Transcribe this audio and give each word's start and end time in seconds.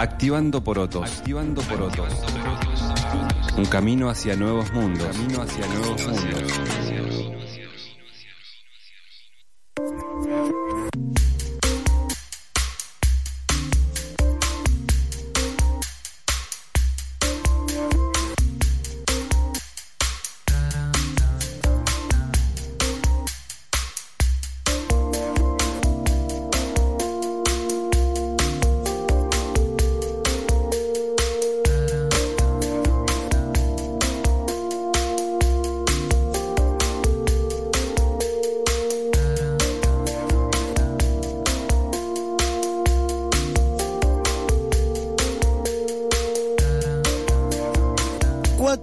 Activando 0.00 0.62
porotos. 0.62 1.10
Activando 1.18 1.60
porotos. 1.62 2.08
Un 3.56 3.64
camino 3.64 4.08
hacia 4.08 4.36
nuevos 4.36 4.72
mundos. 4.72 5.08
Camino 5.08 5.42
hacia 5.42 5.66
nuevos 5.66 6.06
mundos. 6.06 7.27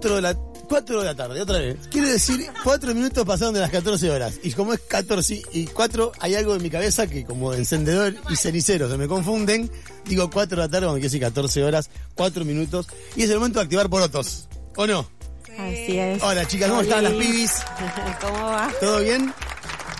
Cuatro 0.05 0.15
de 0.17 0.21
la 0.21 0.35
4 0.67 0.99
de 0.99 1.05
la 1.05 1.15
tarde, 1.15 1.41
otra 1.41 1.57
vez. 1.57 1.77
Quiere 1.89 2.09
decir, 2.11 2.47
4 2.63 2.93
minutos 2.93 3.25
pasaron 3.25 3.55
de 3.55 3.61
las 3.61 3.71
14 3.71 4.11
horas. 4.11 4.39
Y 4.43 4.51
como 4.51 4.73
es 4.73 4.79
14 4.81 5.41
y 5.51 5.65
4, 5.65 6.11
hay 6.19 6.35
algo 6.35 6.55
en 6.55 6.61
mi 6.61 6.69
cabeza 6.69 7.07
que 7.07 7.25
como 7.25 7.53
encendedor 7.55 8.13
y 8.29 8.35
cenicero 8.35 8.87
se 8.87 8.97
me 8.99 9.07
confunden. 9.07 9.71
Digo 10.05 10.29
4 10.29 10.57
de 10.57 10.61
la 10.61 10.69
tarde 10.69 10.85
cuando 10.85 10.99
quiero 10.99 11.05
decir 11.05 11.21
14 11.21 11.63
horas, 11.63 11.89
4 12.13 12.45
minutos. 12.45 12.87
Y 13.15 13.23
es 13.23 13.31
el 13.31 13.37
momento 13.37 13.57
de 13.57 13.63
activar 13.63 13.89
porotos. 13.89 14.47
¿O 14.75 14.85
no? 14.85 15.09
Así 15.57 15.97
es. 15.97 16.21
Hola 16.21 16.45
chicas, 16.45 16.69
¿cómo 16.69 16.81
están 16.81 17.03
las 17.03 17.13
pibis? 17.13 17.53
¿Cómo 18.21 18.45
va? 18.45 18.71
¿Todo 18.79 18.99
bien? 18.99 19.33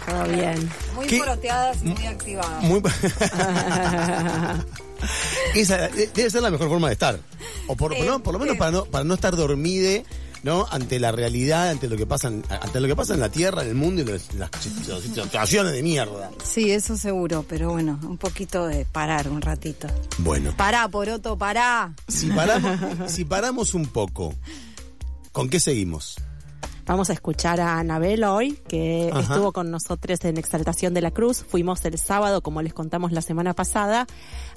Todo 0.05 0.23
bien. 0.27 0.69
Muy 0.93 1.07
¿Qué? 1.07 1.17
poroteadas 1.17 1.77
y 1.81 1.87
muy 1.87 2.05
activadas. 2.05 2.63
Muy... 2.63 2.79
Esa 5.55 5.87
debe 5.89 6.29
ser 6.29 6.41
la 6.41 6.51
mejor 6.51 6.69
forma 6.69 6.87
de 6.87 6.93
estar. 6.93 7.19
O 7.67 7.75
por, 7.75 7.97
no, 8.03 8.21
por 8.23 8.33
lo 8.33 8.39
menos 8.39 8.53
sí. 8.53 8.59
para 8.59 8.71
no, 8.71 8.85
para 8.85 9.03
no 9.03 9.13
estar 9.15 9.35
dormide, 9.35 10.05
¿no? 10.43 10.67
Ante 10.69 10.99
la 10.99 11.11
realidad, 11.11 11.69
ante 11.69 11.87
lo 11.87 11.97
que 11.97 12.05
pasa 12.05 12.27
en, 12.27 12.43
ante 12.49 12.79
lo 12.79 12.87
que 12.87 12.95
pasa 12.95 13.13
en 13.13 13.19
la 13.19 13.29
tierra, 13.29 13.63
en 13.63 13.69
el 13.69 13.75
mundo 13.75 14.01
y 14.01 14.05
los- 14.05 14.33
las 14.35 14.49
situaciones 15.01 15.73
de 15.73 15.81
mierda. 15.83 16.29
Sí, 16.43 16.71
eso 16.71 16.95
seguro, 16.97 17.45
pero 17.47 17.71
bueno, 17.71 17.99
un 18.03 18.17
poquito 18.17 18.67
de 18.67 18.85
parar 18.85 19.29
un 19.29 19.41
ratito. 19.41 19.87
Bueno, 20.19 20.53
Pará, 20.55 20.87
poroto, 20.87 21.37
pará. 21.37 21.93
si 22.07 22.27
paramos, 22.27 22.79
si 23.11 23.25
paramos 23.25 23.73
un 23.73 23.87
poco, 23.87 24.33
¿con 25.31 25.49
qué 25.49 25.59
seguimos? 25.59 26.15
Vamos 26.85 27.09
a 27.09 27.13
escuchar 27.13 27.59
a 27.61 27.79
Anabel 27.79 28.23
hoy, 28.25 28.59
que 28.67 29.09
Ajá. 29.11 29.21
estuvo 29.21 29.51
con 29.51 29.71
nosotros 29.71 30.23
en 30.23 30.37
Exaltación 30.37 30.93
de 30.93 31.01
la 31.01 31.09
Cruz. 31.09 31.43
Fuimos 31.43 31.83
el 31.83 31.97
sábado, 31.97 32.41
como 32.41 32.61
les 32.61 32.75
contamos 32.75 33.11
la 33.11 33.23
semana 33.23 33.55
pasada, 33.55 34.05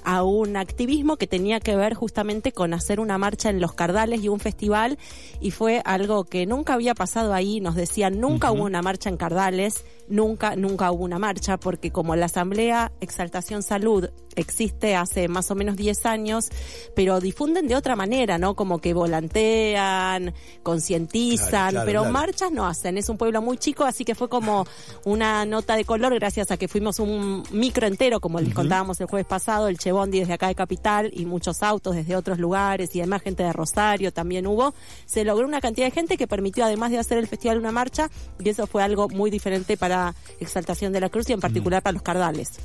a 0.04 0.22
un 0.22 0.58
activismo 0.58 1.16
que 1.16 1.26
tenía 1.26 1.58
que 1.58 1.74
ver 1.74 1.94
justamente 1.94 2.52
con 2.52 2.74
hacer 2.74 3.00
una 3.00 3.16
marcha 3.16 3.48
en 3.48 3.60
Los 3.60 3.72
Cardales 3.72 4.22
y 4.22 4.28
un 4.28 4.40
festival. 4.40 4.98
Y 5.40 5.52
fue 5.52 5.80
algo 5.86 6.24
que 6.24 6.44
nunca 6.44 6.74
había 6.74 6.94
pasado 6.94 7.32
ahí. 7.32 7.60
Nos 7.60 7.76
decían, 7.76 8.20
nunca 8.20 8.52
hubo 8.52 8.64
una 8.64 8.82
marcha 8.82 9.08
en 9.08 9.16
Cardales, 9.16 9.86
nunca, 10.08 10.54
nunca 10.54 10.92
hubo 10.92 11.04
una 11.04 11.18
marcha, 11.18 11.56
porque 11.56 11.90
como 11.90 12.14
la 12.14 12.26
Asamblea 12.26 12.92
Exaltación 13.00 13.62
Salud 13.62 14.10
existe 14.36 14.94
hace 14.94 15.28
más 15.28 15.50
o 15.50 15.54
menos 15.54 15.76
10 15.76 16.06
años, 16.06 16.48
pero 16.94 17.20
difunden 17.20 17.66
de 17.66 17.74
otra 17.74 17.96
manera, 17.96 18.38
¿no? 18.38 18.54
Como 18.54 18.80
que 18.80 18.94
volantean, 18.94 20.34
concientizan, 20.62 21.48
Claro, 21.48 21.70
claro, 21.70 21.86
pero 21.86 22.00
claro. 22.00 22.12
Marchas 22.18 22.50
no 22.50 22.66
hacen. 22.66 22.98
Es 22.98 23.08
un 23.08 23.16
pueblo 23.16 23.40
muy 23.40 23.58
chico, 23.58 23.84
así 23.84 24.04
que 24.04 24.16
fue 24.16 24.28
como 24.28 24.66
una 25.04 25.46
nota 25.46 25.76
de 25.76 25.84
color 25.84 26.12
gracias 26.14 26.50
a 26.50 26.56
que 26.56 26.66
fuimos 26.66 26.98
un 26.98 27.44
micro 27.52 27.86
entero, 27.86 28.18
como 28.18 28.40
les 28.40 28.52
contábamos 28.52 29.00
el 29.00 29.06
jueves 29.06 29.26
pasado, 29.26 29.68
el 29.68 29.78
Chevondi 29.78 30.18
desde 30.18 30.32
acá 30.32 30.48
de 30.48 30.56
Capital 30.56 31.12
y 31.14 31.26
muchos 31.26 31.62
autos 31.62 31.94
desde 31.94 32.16
otros 32.16 32.40
lugares 32.40 32.94
y 32.96 33.00
además 33.00 33.22
gente 33.22 33.44
de 33.44 33.52
Rosario 33.52 34.12
también 34.12 34.48
hubo. 34.48 34.74
Se 35.06 35.24
logró 35.24 35.46
una 35.46 35.60
cantidad 35.60 35.86
de 35.86 35.92
gente 35.92 36.16
que 36.16 36.26
permitió, 36.26 36.64
además 36.64 36.90
de 36.90 36.98
hacer 36.98 37.18
el 37.18 37.28
festival, 37.28 37.58
una 37.58 37.70
marcha 37.70 38.10
y 38.42 38.48
eso 38.48 38.66
fue 38.66 38.82
algo 38.82 39.08
muy 39.08 39.30
diferente 39.30 39.76
para 39.76 40.12
Exaltación 40.40 40.92
de 40.92 41.00
la 41.00 41.10
Cruz 41.10 41.30
y 41.30 41.34
en 41.34 41.40
particular 41.40 41.82
para 41.84 41.92
los 41.92 42.02
Cardales. 42.02 42.58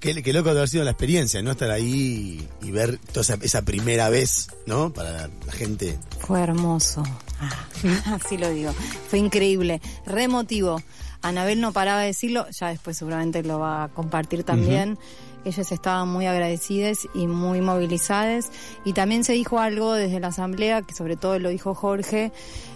Qué, 0.00 0.22
qué 0.22 0.32
loco 0.32 0.52
de 0.52 0.58
haber 0.58 0.68
sido 0.68 0.84
la 0.84 0.90
experiencia, 0.90 1.42
¿no? 1.42 1.52
Estar 1.52 1.70
ahí 1.70 2.46
y 2.62 2.70
ver 2.70 2.98
toda 2.98 3.22
esa, 3.22 3.34
esa 3.42 3.62
primera 3.62 4.08
vez, 4.08 4.48
¿no? 4.66 4.92
Para 4.92 5.12
la, 5.12 5.30
la 5.46 5.52
gente. 5.52 5.98
Fue 6.20 6.40
hermoso. 6.40 7.02
Ah, 7.40 7.66
así 8.14 8.36
lo 8.36 8.50
digo. 8.50 8.72
Fue 9.08 9.18
increíble. 9.18 9.80
Re 10.06 10.24
emotivo. 10.24 10.82
Anabel 11.22 11.60
no 11.60 11.72
paraba 11.72 12.00
de 12.02 12.08
decirlo, 12.08 12.46
ya 12.50 12.68
después 12.68 12.96
seguramente 12.96 13.42
lo 13.42 13.58
va 13.58 13.84
a 13.84 13.88
compartir 13.88 14.44
también. 14.44 14.98
Ellas 15.44 15.70
estaban 15.72 16.08
muy 16.08 16.26
agradecidas 16.26 17.08
y 17.14 17.26
muy 17.26 17.60
movilizadas. 17.60 18.50
Y 18.84 18.92
también 18.92 19.24
se 19.24 19.32
dijo 19.32 19.58
algo 19.58 19.94
desde 19.94 20.20
la 20.20 20.28
asamblea, 20.28 20.82
que 20.82 20.94
sobre 20.94 21.16
todo 21.16 21.38
lo 21.38 21.48
dijo 21.48 21.74
Jorge, 21.74 22.32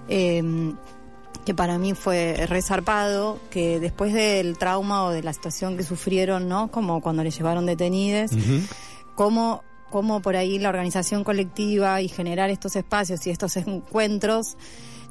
eh, 0.08 0.42
que 1.44 1.54
para 1.54 1.78
mí 1.78 1.94
fue 1.94 2.46
resarpado, 2.48 3.38
que 3.50 3.80
después 3.80 4.12
del 4.12 4.58
trauma 4.58 5.04
o 5.04 5.10
de 5.10 5.22
la 5.22 5.32
situación 5.32 5.76
que 5.76 5.82
sufrieron, 5.82 6.48
¿no? 6.48 6.70
Como 6.70 7.00
cuando 7.00 7.24
le 7.24 7.30
llevaron 7.30 7.66
detenidas, 7.66 8.30
cómo, 9.14 9.62
cómo 9.90 10.20
por 10.20 10.36
ahí 10.36 10.58
la 10.58 10.68
organización 10.68 11.24
colectiva 11.24 12.00
y 12.00 12.08
generar 12.08 12.50
estos 12.50 12.76
espacios 12.76 13.26
y 13.26 13.30
estos 13.30 13.56
encuentros 13.56 14.56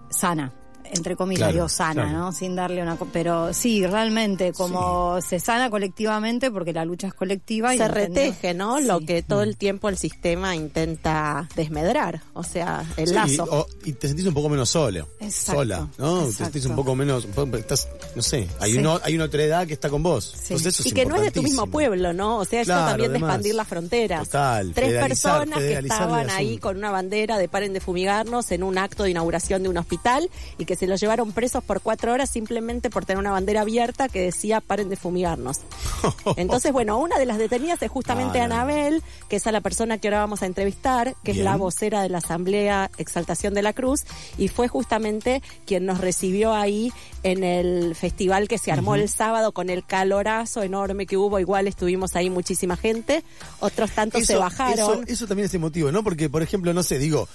sana 0.10 0.54
entre 0.94 1.16
comillas 1.16 1.40
Claro, 1.40 1.54
digo 1.54 1.70
sana, 1.70 2.04
claro. 2.04 2.12
¿no? 2.18 2.32
Sin 2.32 2.56
darle 2.56 2.82
una... 2.82 2.98
Pero 3.14 3.54
sí, 3.54 3.86
realmente, 3.86 4.54
como 4.54 5.20
se 5.22 5.40
sana 5.40 5.70
colectivamente 5.70 6.52
porque 6.52 6.74
la 6.74 6.86
lucha 6.86 7.08
es 7.08 7.14
colectiva. 7.14 7.74
y 7.74 7.78
Se 7.78 7.86
entender- 7.86 8.30
reteje, 8.30 8.54
¿no? 8.54 8.80
Lo 8.80 9.00
que 9.02 9.22
todo 9.24 9.44
el 9.44 9.58
tiempo 9.58 9.90
el 9.90 9.98
sistema 9.98 10.56
intenta 10.56 11.48
desmedrar, 11.56 12.22
o 12.34 12.44
sea, 12.44 12.84
el 12.98 13.08
Sí, 13.10 13.14
lazo. 13.14 13.48
o- 13.50 13.68
y 13.84 13.94
te 13.94 14.08
sentís 14.08 14.26
un 14.26 14.34
poco 14.34 14.50
menos 14.50 14.70
solo. 14.70 15.08
Exacto, 15.20 15.62
sola, 15.62 15.88
¿no? 15.98 16.26
Te 16.26 16.32
sentís 16.34 16.66
un 16.66 16.76
poco 16.76 16.96
menos. 16.96 17.28
Estás, 17.54 17.88
no 18.16 18.22
sé, 18.22 18.48
hay, 18.60 18.74
Sí. 18.74 18.78
uno, 18.80 19.00
hay 19.04 19.16
una 19.16 19.26
otra 19.26 19.44
edad 19.44 19.68
que 19.68 19.74
está 19.74 19.90
con 19.90 20.04
vos. 20.04 20.26
Sí. 20.36 20.54
Entonces 20.54 20.80
eso 20.80 20.90
y 20.90 20.92
que 20.92 21.06
no 21.06 21.16
es 21.16 21.22
de 21.22 21.32
tu 21.32 21.42
mismo 21.44 21.68
pueblo, 21.68 22.14
¿no? 22.14 22.38
O 22.38 22.46
sea, 22.46 22.62
esto 22.62 22.74
Claro, 22.74 22.90
también 22.92 23.12
de 23.14 23.18
expandir 23.20 23.56
las 23.56 23.68
fronteras. 23.68 24.26
Total, 24.28 24.72
Tres 24.74 24.90
federalizar- 24.90 25.08
personas 25.08 25.60
que 25.60 25.66
federalizar 25.66 25.98
estaban 26.02 26.30
ahí 26.30 26.58
con 26.58 26.78
una 26.78 26.92
bandera 26.92 27.38
de 27.38 27.48
paren 27.48 27.74
de 27.74 27.80
fumigarnos 27.80 28.52
en 28.52 28.64
un 28.64 28.78
acto 28.78 29.04
de 29.04 29.12
inauguración 29.12 29.64
de 29.64 29.70
un 29.70 29.78
hospital 29.78 30.30
y 30.58 30.66
que 30.66 30.76
se 30.80 30.88
los 30.88 31.02
llevaron 31.02 31.34
presos 31.34 31.62
por 31.62 31.82
cuatro 31.82 32.14
horas 32.14 32.30
simplemente 32.30 32.90
por 32.90 33.06
tener 33.06 33.20
una 33.20 33.32
bandera 33.32 33.62
abierta 33.62 34.08
que 34.08 34.22
decía 34.22 34.62
paren 34.62 34.88
de 34.88 34.96
fumigarnos. 34.96 35.58
Entonces, 36.38 36.72
bueno, 36.72 36.98
una 37.00 37.20
de 37.20 37.26
las 37.26 37.38
detenidas 37.38 37.82
es 37.82 37.92
justamente 37.92 38.40
Ah. 38.40 38.46
Anabel, 38.46 39.04
que 39.28 39.36
es 39.36 39.48
a 39.48 39.52
la 39.52 39.60
persona 39.60 39.98
que 39.98 40.08
ahora 40.08 40.20
vamos 40.20 40.42
a 40.42 40.46
entrevistar, 40.46 41.16
que 41.24 41.34
Bien. 41.34 41.40
es 41.40 41.44
la 41.52 41.58
vocera 41.58 42.02
de 42.02 42.10
la 42.10 42.20
Asamblea 42.20 42.90
Exaltación 42.98 43.54
de 43.54 43.62
la 43.62 43.74
Cruz, 43.74 44.06
y 44.38 44.48
fue 44.48 44.70
justamente 44.70 45.42
quien 45.66 45.86
nos 45.86 46.00
recibió 46.00 46.54
ahí 46.54 46.94
en 47.24 47.44
el 47.44 47.96
festival 47.96 48.48
que 48.48 48.58
se 48.58 48.72
armó 48.72 48.96
el 48.96 49.10
sábado 49.10 49.52
con 49.52 49.70
el 49.70 49.84
calorazo 49.84 50.64
enorme 50.64 51.06
que 51.06 51.18
hubo. 51.18 51.40
Igual 51.40 51.68
estuvimos 51.68 52.16
ahí 52.16 52.30
muchísima 52.30 52.78
gente, 52.78 53.24
otros 53.60 53.92
tantos 53.92 54.24
se 54.26 54.38
bajaron. 54.38 55.04
Eso, 55.04 55.04
eso 55.06 55.28
también 55.28 55.48
es 55.48 55.54
emotivo, 55.54 55.92
¿no? 55.92 56.04
Porque, 56.04 56.30
por 56.30 56.42
ejemplo, 56.42 56.74
no 56.74 56.84
sé, 56.84 57.00
digo, 57.00 57.28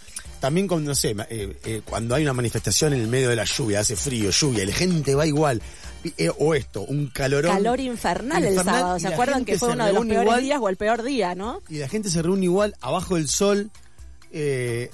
también 0.45 0.67
con, 0.69 0.85
no 0.85 0.95
sé, 0.95 1.17
eh, 1.31 1.57
eh, 1.65 1.81
cuando 1.87 2.15
hay 2.15 2.23
una 2.23 2.35
manifestación 2.35 2.93
en 2.93 3.01
el 3.01 3.09
medio 3.09 3.31
de 3.31 3.37
la 3.37 3.45
lluvia, 3.45 3.81
hace 3.81 3.97
frío, 3.97 4.29
lluvia, 4.29 4.65
y 4.65 4.67
la 4.67 4.75
gente 4.75 5.15
va 5.15 5.27
igual. 5.27 5.63
eh, 6.19 6.31
o 6.39 6.55
esto, 6.55 6.83
un 6.83 7.07
calorón. 7.07 7.51
Calor 7.51 7.81
infernal, 7.81 8.45
el 8.45 8.51
infernal, 8.51 8.75
sábado. 8.81 8.97
y 8.99 9.01
¿Se 9.01 9.09
acuerdan 9.09 9.47
que 9.47 9.59
fue 9.59 9.71
uno 9.71 9.87
de 9.87 9.95
los 9.95 10.05
peores 10.05 10.23
igual, 10.25 10.43
días 10.43 10.59
o 10.61 10.69
el 10.69 10.77
peor 10.77 11.03
día, 11.03 11.35
no? 11.35 11.63
Y 11.71 11.79
la 11.79 11.89
gente 11.89 12.11
se 12.11 12.21
reúne 12.21 12.45
igual, 12.45 12.75
abajo 12.83 13.15
del 13.15 13.27
sol. 13.29 13.71
eh, 14.33 14.91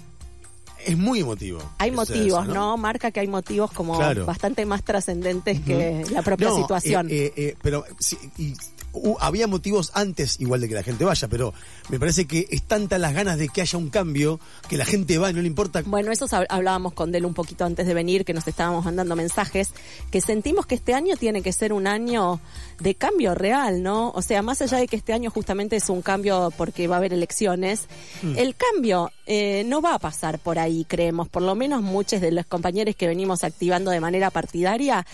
es 0.86 0.96
muy 0.96 1.18
emotivo. 1.20 1.58
Hay 1.78 1.90
motivos, 1.90 2.44
eso, 2.44 2.54
¿no? 2.54 2.76
Marca 2.76 3.10
que 3.10 3.18
hay 3.20 3.26
motivos 3.26 3.70
como 3.72 3.96
Claro. 3.98 4.24
bastante 4.24 4.64
más 4.64 4.82
trascendentes 4.84 5.60
que 5.60 6.06
la 6.12 6.22
propia 6.22 6.48
No, 6.50 6.56
situación. 6.56 7.08
eh, 7.10 7.24
eh, 7.26 7.32
eh, 7.36 7.56
pero 7.60 7.84
sí, 7.98 8.16
y, 8.38 8.54
uh, 8.92 9.16
había 9.20 9.46
motivos 9.46 9.90
antes 9.94 10.40
igual 10.40 10.60
de 10.60 10.68
que 10.68 10.74
la 10.74 10.82
gente 10.82 11.04
vaya, 11.04 11.28
pero 11.28 11.52
me 11.88 11.98
parece 11.98 12.26
que 12.26 12.46
es 12.50 12.62
tantas 12.62 13.00
las 13.00 13.14
ganas 13.14 13.38
de 13.38 13.48
que 13.48 13.60
haya 13.60 13.78
un 13.78 13.90
cambio 13.90 14.40
que 14.68 14.76
la 14.76 14.84
gente 14.84 15.18
va 15.18 15.30
y 15.30 15.34
no 15.34 15.40
le 15.40 15.46
importa. 15.46 15.82
Bueno, 15.84 16.12
eso 16.12 16.26
hablábamos 16.48 16.92
con 16.92 17.12
Del 17.12 17.24
un 17.24 17.34
poquito 17.34 17.64
antes 17.64 17.86
de 17.86 17.94
venir, 17.94 18.24
que 18.24 18.32
nos 18.32 18.46
estábamos 18.46 18.84
mandando 18.84 19.16
mensajes, 19.16 19.70
que 20.10 20.20
sentimos 20.20 20.66
que 20.66 20.74
este 20.74 20.94
año 20.94 21.16
tiene 21.16 21.42
que 21.42 21.52
ser 21.52 21.72
un 21.72 21.86
año 21.86 22.40
de 22.80 22.94
cambio 22.94 23.34
real, 23.34 23.82
¿no? 23.82 24.10
O 24.10 24.22
sea, 24.22 24.42
más 24.42 24.62
allá 24.62 24.78
de 24.78 24.86
que 24.86 24.96
este 24.96 25.12
año 25.12 25.30
justamente 25.30 25.76
es 25.76 25.88
un 25.88 26.02
cambio 26.02 26.52
porque 26.56 26.88
va 26.88 26.96
a 26.96 26.98
haber 26.98 27.12
elecciones, 27.12 27.86
el 28.36 28.54
cambio 28.54 29.10
eh, 29.26 29.64
no 29.66 29.80
va 29.80 29.94
a 29.94 29.98
pasar 29.98 30.38
por 30.38 30.58
ahí, 30.58 30.84
creemos. 30.84 31.28
Por 31.28 31.42
lo 31.42 31.54
menos 31.54 31.82
muchos 31.82 32.20
de 32.20 32.32
los 32.32 32.46
compañeros 32.46 32.96
que 32.96 33.06
venimos 33.06 33.44
activando 33.44 33.90
de 33.90 34.00
manera 34.00 34.30
partidaria 34.30 35.06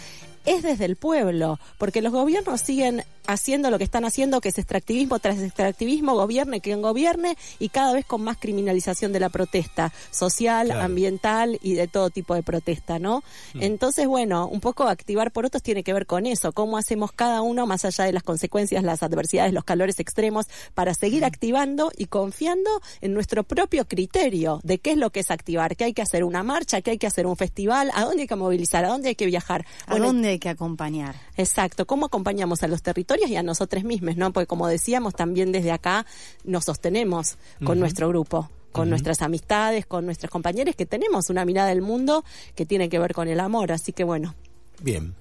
es 0.46 0.62
desde 0.62 0.84
el 0.87 0.96
pueblo, 0.96 1.58
porque 1.78 2.00
los 2.02 2.12
gobiernos 2.12 2.60
siguen 2.60 3.02
haciendo 3.28 3.70
lo 3.72 3.78
que 3.78 3.82
están 3.84 4.04
haciendo, 4.04 4.40
que 4.40 4.50
es 4.50 4.58
extractivismo 4.58 5.19
tras 5.19 5.40
extractivismo, 5.40 6.14
gobierne 6.14 6.60
quien 6.60 6.81
gobierne, 6.81 7.37
y 7.58 7.70
cada 7.70 7.93
vez 7.93 8.06
con 8.06 8.22
más 8.22 8.37
criminalización 8.38 9.12
de 9.12 9.19
la 9.19 9.28
protesta 9.31 9.93
social, 10.12 10.66
Claro. 10.69 10.82
ambiental 10.82 11.58
y 11.60 11.75
de 11.75 11.88
todo 11.88 12.10
tipo 12.10 12.34
de 12.37 12.44
protesta, 12.44 12.98
¿no? 13.00 13.25
Mm. 13.54 13.62
Entonces, 13.62 14.06
bueno, 14.06 14.46
un 14.46 14.60
poco 14.60 14.84
activar 14.84 15.32
por 15.32 15.44
otros 15.44 15.62
tiene 15.62 15.82
que 15.82 15.93
ver 15.93 16.06
con 16.06 16.25
eso, 16.26 16.52
cómo 16.52 16.78
hacemos 16.78 17.10
cada 17.10 17.43
uno, 17.43 17.66
más 17.66 17.84
allá 17.84 18.04
de 18.04 18.12
las 18.12 18.22
consecuencias, 18.22 18.84
las 18.84 19.02
adversidades, 19.02 19.52
los 19.52 19.64
calores 19.64 19.98
extremos, 19.98 20.46
para 20.75 20.94
seguir 20.94 21.22
Mm. 21.22 21.26
activando 21.26 21.90
y 21.96 22.06
confiando 22.06 22.70
en 23.00 23.12
nuestro 23.12 23.43
propio 23.43 23.87
criterio 23.88 24.60
de 24.62 24.78
qué 24.78 24.93
es 24.93 24.98
lo 24.98 25.10
que 25.10 25.20
es 25.20 25.31
activar, 25.32 25.75
qué 25.76 25.84
hay 25.84 25.93
que 25.94 26.02
hacer 26.02 26.22
una 26.22 26.44
marcha, 26.44 26.81
qué 26.81 26.93
hay 26.93 26.98
que 26.98 27.08
hacer 27.08 27.26
un 27.26 27.37
festival, 27.37 27.90
a 27.94 28.04
dónde 28.04 28.22
hay 28.22 28.28
que 28.28 28.37
movilizar, 28.37 28.84
a 28.84 28.88
dónde 28.88 29.08
hay 29.08 29.14
que 29.16 29.26
viajar. 29.26 29.66
¿A 29.87 29.90
Bueno, 29.93 30.06
dónde 30.06 30.28
hay 30.28 30.36
que 30.38 30.49
acompañar? 30.49 31.15
Exacto, 31.37 31.87
cómo 31.87 32.06
acompañamos 32.06 32.62
a 32.62 32.69
los 32.69 32.83
territorios 32.83 33.31
y 33.31 33.37
a 33.37 33.43
nosotros 33.43 33.85
mismos, 33.85 34.17
¿no? 34.17 34.33
Porque 34.33 34.47
como 34.47 34.67
decíamos, 34.69 35.15
también 35.15 35.53
desde 35.53 35.73
acá 35.73 36.06
nos 36.44 36.65
sostenemos 36.65 37.37
con 37.65 37.79
nuestro 37.79 38.09
grupo, 38.09 38.50
con 38.73 38.91
nuestras 38.91 39.23
amistades, 39.23 39.87
con 39.87 40.05
nuestros 40.05 40.31
compañeros, 40.31 40.77
que 40.77 40.87
tenemos 40.87 41.31
una 41.31 41.44
mirada 41.44 41.69
del 41.69 41.83
mundo 41.83 42.25
que 42.55 42.67
tiene 42.67 42.88
que 42.88 42.99
ver 42.99 43.15
con 43.15 43.29
el 43.29 43.41
amor. 43.41 43.73
Así 43.73 43.93
que 43.93 44.05
bueno, 44.05 44.35
Bien. 44.83 45.15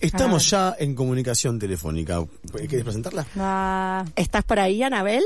Estamos 0.00 0.50
ya 0.50 0.76
en 0.78 0.94
comunicación 0.94 1.58
telefónica. 1.58 2.22
¿Quieres 2.52 2.84
presentarla? 2.84 3.26
Ah, 3.36 4.04
¿estás 4.14 4.44
por 4.44 4.60
ahí, 4.60 4.82
Anabel? 4.82 5.24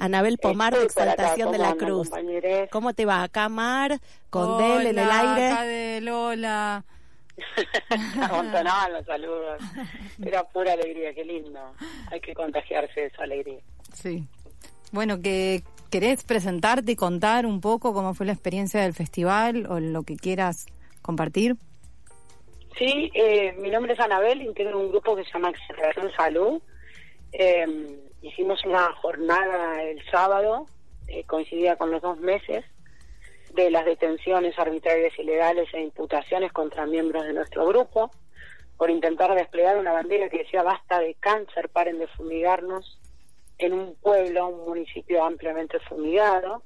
Anabel 0.00 0.38
Pomar 0.38 0.72
de 0.72 0.78
acá, 0.78 0.86
Exaltación 0.86 1.52
de 1.52 1.58
¿cómo 1.58 1.68
la 1.70 1.76
Cruz. 1.76 2.08
compañeres? 2.08 2.68
¿Cómo 2.70 2.94
te 2.94 3.04
va? 3.04 3.22
Acá 3.22 3.48
Mar, 3.50 4.00
con 4.30 4.48
hola, 4.48 4.78
Del 4.78 4.86
en 4.86 4.98
el 4.98 5.10
aire. 5.10 5.50
Cadel, 5.50 6.08
hola. 6.08 6.84
Amontonaban 8.22 8.92
los 8.92 9.06
saludos. 9.06 9.60
Era 10.24 10.44
pura 10.44 10.72
alegría, 10.72 11.14
qué 11.14 11.24
lindo. 11.24 11.60
Hay 12.10 12.20
que 12.20 12.34
contagiarse 12.34 13.00
de 13.00 13.06
esa 13.06 13.22
alegría. 13.22 13.60
Sí. 13.92 14.26
Bueno, 14.92 15.20
que 15.20 15.62
¿querés 15.90 16.24
presentarte 16.24 16.92
y 16.92 16.96
contar 16.96 17.46
un 17.46 17.60
poco 17.60 17.92
cómo 17.92 18.14
fue 18.14 18.26
la 18.26 18.32
experiencia 18.32 18.82
del 18.82 18.94
festival 18.94 19.66
o 19.68 19.80
lo 19.80 20.02
que 20.02 20.16
quieras 20.16 20.66
compartir? 21.02 21.56
Sí, 22.76 23.10
eh, 23.14 23.54
mi 23.58 23.70
nombre 23.70 23.94
es 23.94 24.00
Anabel, 24.00 24.42
integro 24.42 24.78
un 24.78 24.90
grupo 24.90 25.16
que 25.16 25.24
se 25.24 25.32
llama 25.32 25.50
Exaltación 25.50 26.12
Salud. 26.12 26.62
Eh, 27.32 27.98
hicimos 28.22 28.64
una 28.64 28.92
jornada 28.94 29.82
el 29.82 30.02
sábado, 30.10 30.66
eh, 31.08 31.24
coincidida 31.24 31.76
con 31.76 31.90
los 31.90 32.02
dos 32.02 32.18
meses, 32.20 32.64
de 33.62 33.70
las 33.70 33.84
detenciones 33.84 34.58
arbitrarias, 34.58 35.18
ilegales 35.18 35.68
e 35.72 35.80
imputaciones 35.80 36.52
contra 36.52 36.86
miembros 36.86 37.24
de 37.24 37.32
nuestro 37.32 37.66
grupo, 37.66 38.10
por 38.76 38.90
intentar 38.90 39.34
desplegar 39.34 39.76
una 39.78 39.92
bandera 39.92 40.28
que 40.28 40.38
decía 40.38 40.62
basta 40.62 41.00
de 41.00 41.14
cáncer, 41.14 41.68
paren 41.68 41.98
de 41.98 42.06
fumigarnos, 42.08 43.00
en 43.58 43.72
un 43.72 43.96
pueblo, 43.96 44.46
un 44.48 44.68
municipio 44.68 45.24
ampliamente 45.24 45.80
fumigado. 45.80 46.62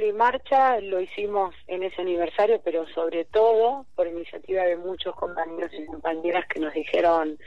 y 0.00 0.12
marcha 0.12 0.78
lo 0.80 1.00
hicimos 1.00 1.54
en 1.66 1.82
ese 1.82 2.02
aniversario, 2.02 2.60
pero 2.62 2.86
sobre 2.88 3.24
todo 3.24 3.86
por 3.96 4.06
iniciativa 4.06 4.62
de 4.62 4.76
muchos 4.76 5.16
compañeros 5.16 5.72
y 5.72 5.86
compañeras 5.86 6.44
que 6.46 6.60
nos 6.60 6.72
dijeron 6.74 7.38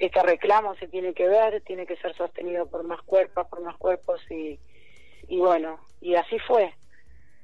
este 0.00 0.22
reclamo 0.22 0.74
se 0.74 0.88
tiene 0.88 1.14
que 1.14 1.28
ver, 1.28 1.60
tiene 1.62 1.86
que 1.86 1.96
ser 1.96 2.16
sostenido 2.16 2.66
por 2.66 2.82
más 2.84 3.00
cuerpos, 3.02 3.46
por 3.46 3.60
más 3.62 3.76
cuerpos 3.76 4.20
y, 4.28 4.58
y 5.28 5.38
bueno, 5.38 5.78
y 6.00 6.16
así 6.16 6.38
fue. 6.40 6.74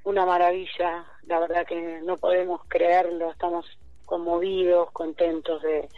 Una 0.05 0.25
maravilla, 0.25 1.05
la 1.26 1.41
verdad 1.41 1.67
que 1.67 2.00
no 2.02 2.17
podemos 2.17 2.62
creerlo, 2.69 3.31
estamos 3.31 3.67
conmovidos, 4.06 4.91
contentos 4.93 5.62
de, 5.62 5.88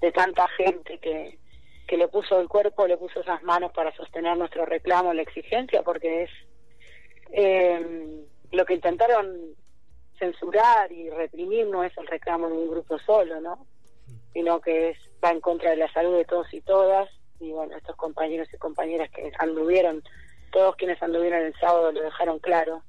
de 0.00 0.12
tanta 0.12 0.48
gente 0.48 0.98
que, 0.98 1.38
que 1.86 1.96
le 1.96 2.08
puso 2.08 2.40
el 2.40 2.48
cuerpo, 2.48 2.86
le 2.86 2.96
puso 2.96 3.20
esas 3.20 3.42
manos 3.42 3.72
para 3.72 3.94
sostener 3.94 4.36
nuestro 4.36 4.64
reclamo, 4.64 5.12
la 5.12 5.22
exigencia, 5.22 5.82
porque 5.82 6.24
es 6.24 6.30
eh, 7.32 8.24
lo 8.50 8.64
que 8.64 8.74
intentaron 8.74 9.54
censurar 10.18 10.90
y 10.92 11.10
reprimir 11.10 11.66
no 11.66 11.84
es 11.84 11.96
el 11.98 12.06
reclamo 12.06 12.48
de 12.48 12.54
un 12.54 12.70
grupo 12.70 12.98
solo, 13.00 13.40
¿no? 13.40 13.66
Sino 14.32 14.60
que 14.60 14.90
es, 14.90 14.98
va 15.22 15.30
en 15.30 15.40
contra 15.40 15.70
de 15.70 15.76
la 15.76 15.92
salud 15.92 16.16
de 16.16 16.24
todos 16.24 16.52
y 16.52 16.60
todas. 16.60 17.08
Y 17.40 17.52
bueno, 17.52 17.76
estos 17.76 17.96
compañeros 17.96 18.48
y 18.52 18.56
compañeras 18.56 19.10
que 19.10 19.32
anduvieron, 19.38 20.02
todos 20.50 20.76
quienes 20.76 21.02
anduvieron 21.02 21.42
el 21.42 21.54
sábado 21.58 21.92
lo 21.92 22.02
dejaron 22.02 22.38
claro, 22.38 22.82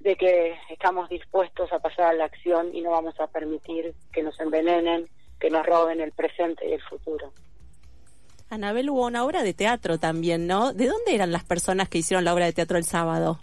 de 0.00 0.16
que 0.16 0.56
estamos 0.70 1.08
dispuestos 1.08 1.72
a 1.72 1.78
pasar 1.78 2.06
a 2.06 2.12
la 2.14 2.24
acción 2.24 2.74
y 2.74 2.80
no 2.80 2.90
vamos 2.90 3.18
a 3.20 3.26
permitir 3.26 3.94
que 4.12 4.22
nos 4.22 4.38
envenenen, 4.40 5.08
que 5.38 5.50
nos 5.50 5.64
roben 5.64 6.00
el 6.00 6.12
presente 6.12 6.68
y 6.68 6.72
el 6.72 6.82
futuro. 6.82 7.32
Anabel, 8.48 8.90
hubo 8.90 9.06
una 9.06 9.24
obra 9.24 9.42
de 9.42 9.54
teatro 9.54 9.98
también, 9.98 10.46
¿no? 10.46 10.72
¿De 10.72 10.86
dónde 10.86 11.14
eran 11.14 11.30
las 11.30 11.44
personas 11.44 11.88
que 11.88 11.98
hicieron 11.98 12.24
la 12.24 12.34
obra 12.34 12.46
de 12.46 12.52
teatro 12.52 12.78
el 12.78 12.84
sábado 12.84 13.38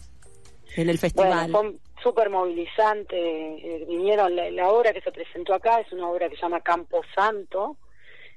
en 0.75 0.89
el 0.89 0.98
festival? 0.98 1.51
Bueno, 1.51 1.71
fue 1.71 1.80
súper 2.04 2.30
movilizante. 2.30 3.15
eh, 3.15 3.86
vinieron, 3.88 4.36
la, 4.36 4.51
la 4.51 4.69
obra 4.69 4.92
que 4.94 5.01
se 5.01 5.12
presentó 5.12 5.53
acá 5.53 5.80
es 5.80 5.92
una 5.94 6.10
obra 6.10 6.27
que 6.27 6.36
se 6.36 6.42
llama 6.42 6.60
Campo 6.62 7.01
Santo, 7.15 7.77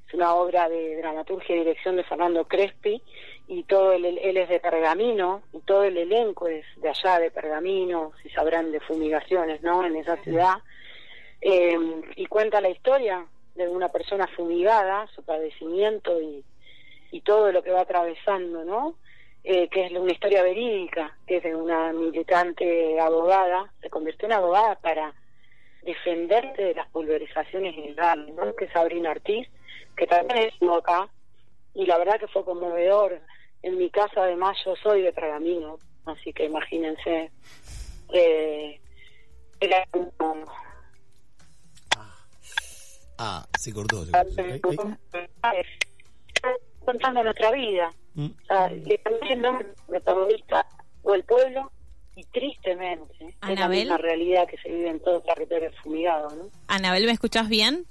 es 0.06 0.14
una 0.14 0.34
obra 0.34 0.68
de 0.68 0.96
dramaturgia 0.98 1.56
y 1.56 1.60
dirección 1.60 1.96
de 1.96 2.04
Fernando 2.04 2.46
Crespi, 2.46 3.02
y 3.50 3.64
todo 3.64 3.92
el, 3.92 4.04
él 4.04 4.36
es 4.36 4.48
de 4.48 4.60
Pergamino, 4.60 5.42
y 5.52 5.58
todo 5.62 5.82
el 5.82 5.96
elenco 5.96 6.46
es 6.46 6.64
de 6.76 6.88
allá, 6.88 7.18
de 7.18 7.32
Pergamino, 7.32 8.12
si 8.22 8.30
sabrán 8.30 8.70
de 8.70 8.78
fumigaciones, 8.78 9.60
¿no? 9.60 9.84
En 9.84 9.96
esa 9.96 10.16
ciudad. 10.18 10.58
Eh, 11.40 11.76
y 12.14 12.26
cuenta 12.26 12.60
la 12.60 12.70
historia 12.70 13.26
de 13.56 13.66
una 13.66 13.88
persona 13.88 14.28
fumigada, 14.36 15.08
su 15.16 15.24
padecimiento 15.24 16.20
y, 16.20 16.44
y 17.10 17.22
todo 17.22 17.50
lo 17.50 17.64
que 17.64 17.72
va 17.72 17.80
atravesando, 17.80 18.64
¿no? 18.64 18.94
Eh, 19.42 19.66
que 19.68 19.86
es 19.86 19.92
una 19.92 20.12
historia 20.12 20.44
verídica, 20.44 21.18
que 21.26 21.38
es 21.38 21.42
de 21.42 21.56
una 21.56 21.92
militante 21.92 23.00
abogada, 23.00 23.72
se 23.82 23.90
convirtió 23.90 24.26
en 24.26 24.34
abogada 24.34 24.76
para 24.76 25.12
defenderte 25.82 26.62
de 26.62 26.74
las 26.74 26.86
pulverizaciones 26.90 27.76
ilegales, 27.76 28.32
¿no? 28.32 28.54
que 28.54 28.66
es 28.66 28.72
Sabrina 28.72 29.10
Ortiz, 29.10 29.48
que 29.96 30.06
también 30.06 30.38
es 30.38 30.54
acá, 30.70 31.08
y 31.74 31.86
la 31.86 31.98
verdad 31.98 32.20
que 32.20 32.28
fue 32.28 32.44
conmovedor. 32.44 33.20
En 33.62 33.76
mi 33.78 33.90
casa, 33.90 34.22
además, 34.22 34.56
yo 34.64 34.74
soy 34.82 35.02
de 35.02 35.12
Pergamino, 35.12 35.78
así 36.06 36.32
que 36.32 36.44
imagínense. 36.46 37.30
Eh, 38.12 38.80
era 39.60 39.84
como- 39.90 40.44
Ah, 43.18 43.46
se 43.58 43.72
cortó. 43.72 44.04
Se 44.06 44.60
cortó. 44.60 44.96
Ahí- 45.12 45.28
ahí. 45.42 45.62
contando 46.84 47.22
nuestra 47.22 47.52
vida. 47.52 47.90
Mm. 48.14 48.26
O 48.26 48.46
sea, 48.46 48.68
de 48.68 50.00
terrorista 50.04 50.66
o 51.02 51.14
el 51.14 51.22
pueblo 51.24 51.70
y 52.16 52.24
tristemente 52.24 53.12
es 53.26 53.34
la 53.42 53.48
Anabel. 53.48 53.80
misma 53.80 53.98
realidad 53.98 54.46
que 54.48 54.56
se 54.58 54.70
vive 54.70 54.88
en 54.88 55.00
todo 55.00 55.18
el 55.18 55.22
territorio 55.22 55.70
fumigado, 55.82 56.28
¿no? 56.34 56.48
Anabel, 56.68 57.04
¿me 57.06 57.12
escuchás 57.12 57.48
bien? 57.48 57.84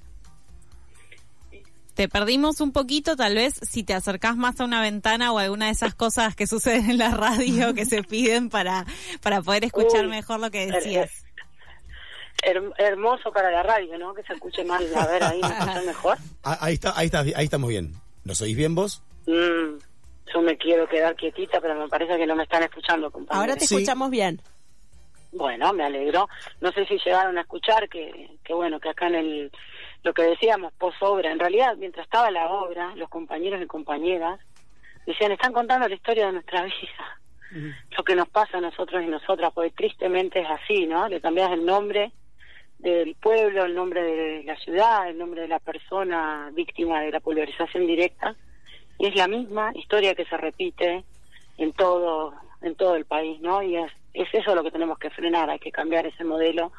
Te 2.00 2.08
perdimos 2.08 2.62
un 2.62 2.72
poquito, 2.72 3.18
tal 3.18 3.36
vez 3.36 3.56
si 3.62 3.84
te 3.84 3.94
acercás 3.94 4.38
más 4.38 4.58
a 4.62 4.64
una 4.64 4.82
ventana 4.82 5.34
o 5.34 5.38
alguna 5.38 5.66
de 5.66 5.74
esas 5.74 5.94
cosas 5.96 6.34
que 6.34 6.48
suceden 6.48 6.90
en 6.92 6.98
la 6.98 7.12
radio 7.12 7.74
que 7.74 7.84
se 7.86 8.04
piden 8.04 8.50
para, 8.50 8.86
para 9.22 9.42
poder 9.42 9.66
escuchar 9.66 10.06
Uy, 10.06 10.12
mejor 10.12 10.40
lo 10.40 10.50
que 10.50 10.64
her- 10.66 10.76
decías. 10.76 11.12
her- 12.42 12.72
hermoso 12.78 13.34
para 13.34 13.52
la 13.52 13.64
radio, 13.64 13.98
¿no? 13.98 14.14
Que 14.14 14.24
se 14.24 14.32
escuche 14.32 14.64
mal. 14.64 14.82
A 14.96 15.08
ver, 15.08 15.22
ahí 15.26 15.42
me 15.42 15.48
escuchan 15.50 15.86
mejor. 15.86 16.18
Ah, 16.42 16.58
ahí 16.62 16.76
está, 16.76 16.94
ahí 16.98 17.08
está, 17.08 17.20
ahí 17.20 17.44
estamos 17.44 17.70
bien. 17.70 17.94
¿Nos 18.24 18.40
oís 18.42 18.56
bien 18.56 18.76
vos? 18.76 19.04
Mm, 19.28 19.78
yo 20.34 20.42
me 20.42 20.56
quiero 20.58 20.88
quedar 20.88 21.18
quietita, 21.18 21.60
pero 21.60 21.76
me 21.76 21.90
parece 21.90 22.16
que 22.18 22.26
no 22.26 22.34
me 22.38 22.44
están 22.44 22.64
escuchando, 22.64 23.12
compañeros. 23.12 23.42
Ahora 23.42 23.58
te 23.60 23.68
Sí. 23.68 23.76
escuchamos 23.76 24.10
bien. 24.10 24.42
Bueno, 25.34 25.74
me 25.74 25.84
alegro. 25.84 26.30
No 26.62 26.72
sé 26.72 26.86
si 26.86 26.98
llegaron 27.06 27.38
a 27.38 27.42
escuchar 27.42 27.90
que, 27.90 28.38
que 28.46 28.54
bueno, 28.54 28.80
que 28.80 28.88
acá 28.88 29.08
en 29.08 29.16
el, 29.16 29.52
lo 30.04 30.14
que 30.14 30.24
decíamos, 30.24 30.74
posobra, 30.74 31.32
en 31.32 31.40
realidad, 31.40 31.76
mientras 31.78 32.06
estaba 32.06 32.32
la 32.32 32.50
obra, 32.50 32.96
los 32.96 33.10
compañeros 33.10 33.62
y 33.62 33.68
compañeras 33.68 34.40
decían, 35.06 35.32
están 35.32 35.54
contando 35.54 35.88
la 35.88 35.96
historia 35.96 36.28
de 36.28 36.34
nuestra 36.34 36.64
vida, 37.52 37.72
lo 37.98 38.04
que 38.04 38.16
nos 38.16 38.30
pasa 38.30 38.58
a 38.58 38.62
nosotros 38.62 39.04
y 39.04 39.08
nosotras, 39.08 39.52
porque 39.54 39.72
tristemente 39.72 40.40
es 40.40 40.48
así, 40.50 40.86
¿no? 40.86 41.08
Le 41.08 41.20
cambias 41.20 41.52
el 41.52 41.66
nombre 41.66 42.12
del 42.78 43.16
pueblo, 43.16 43.66
el 43.66 43.76
nombre 43.76 44.02
de 44.04 44.44
la 44.44 44.56
ciudad, 44.58 45.10
el 45.10 45.18
nombre 45.18 45.42
de 45.42 45.48
la 45.48 45.60
persona 45.60 46.50
víctima 46.54 47.02
de 47.02 47.12
la 47.12 47.20
pulverización 47.20 47.88
directa, 47.88 48.36
y 48.98 49.08
es 49.08 49.16
la 49.16 49.28
misma 49.28 49.72
historia 49.76 50.16
que 50.16 50.26
se 50.26 50.38
repite 50.38 51.04
en 51.58 51.74
todo 51.74 52.34
en 52.62 52.76
todo 52.76 52.96
el 52.96 53.06
país, 53.06 53.40
¿no? 53.42 53.62
Y 53.64 53.78
es, 53.78 53.92
es 54.14 54.28
eso 54.34 54.56
lo 54.56 54.64
que 54.64 54.72
tenemos 54.72 54.98
que 55.00 55.10
frenar, 55.10 55.50
hay 55.50 55.60
que 55.60 55.72
cambiar 55.72 56.06
ese 56.06 56.24
modelo 56.24 56.72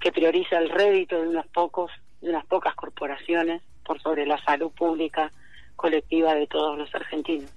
que 0.00 0.12
prioriza 0.12 0.58
el 0.58 0.70
rédito 0.70 1.20
de 1.20 1.28
unos 1.28 1.46
pocos, 1.48 1.90
de 2.20 2.30
unas 2.30 2.46
pocas 2.46 2.74
corporaciones 2.74 3.62
por 3.84 4.00
sobre 4.00 4.26
la 4.26 4.42
salud 4.44 4.70
pública 4.70 5.32
colectiva 5.76 6.34
de 6.34 6.46
todos 6.46 6.76
los 6.76 6.92
argentinos. 6.94 7.50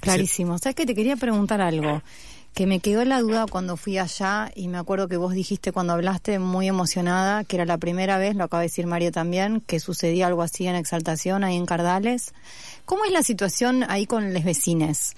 Clarísimo. 0.00 0.58
¿Sabes 0.58 0.74
que 0.74 0.86
te 0.86 0.94
quería 0.94 1.16
preguntar 1.16 1.60
algo? 1.60 2.02
que 2.54 2.66
me 2.66 2.80
quedó 2.80 3.04
la 3.04 3.20
duda 3.20 3.46
cuando 3.48 3.76
fui 3.76 3.98
allá 3.98 4.50
y 4.54 4.68
me 4.68 4.76
acuerdo 4.76 5.08
que 5.08 5.16
vos 5.16 5.32
dijiste 5.32 5.72
cuando 5.72 5.94
hablaste 5.94 6.38
muy 6.38 6.68
emocionada 6.68 7.44
que 7.44 7.56
era 7.56 7.64
la 7.64 7.78
primera 7.78 8.18
vez, 8.18 8.36
lo 8.36 8.44
acaba 8.44 8.60
de 8.60 8.68
decir 8.68 8.86
Mario 8.86 9.10
también, 9.10 9.62
que 9.62 9.80
sucedía 9.80 10.26
algo 10.26 10.42
así 10.42 10.66
en 10.66 10.74
Exaltación, 10.74 11.44
ahí 11.44 11.56
en 11.56 11.64
Cardales. 11.64 12.34
¿Cómo 12.84 13.04
es 13.04 13.12
la 13.12 13.22
situación 13.22 13.84
ahí 13.88 14.06
con 14.06 14.34
los 14.34 14.44
vecines? 14.44 15.14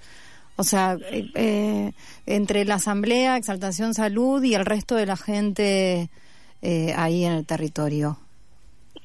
O 0.56 0.62
sea, 0.62 0.96
eh, 1.10 1.30
eh, 1.34 1.92
entre 2.26 2.64
la 2.64 2.76
Asamblea, 2.76 3.36
Exaltación 3.36 3.94
Salud 3.94 4.40
y 4.44 4.54
el 4.54 4.64
resto 4.64 4.94
de 4.94 5.06
la 5.06 5.16
gente 5.16 6.10
eh, 6.64 6.94
ahí 6.96 7.24
en 7.24 7.34
el 7.34 7.46
territorio. 7.46 8.16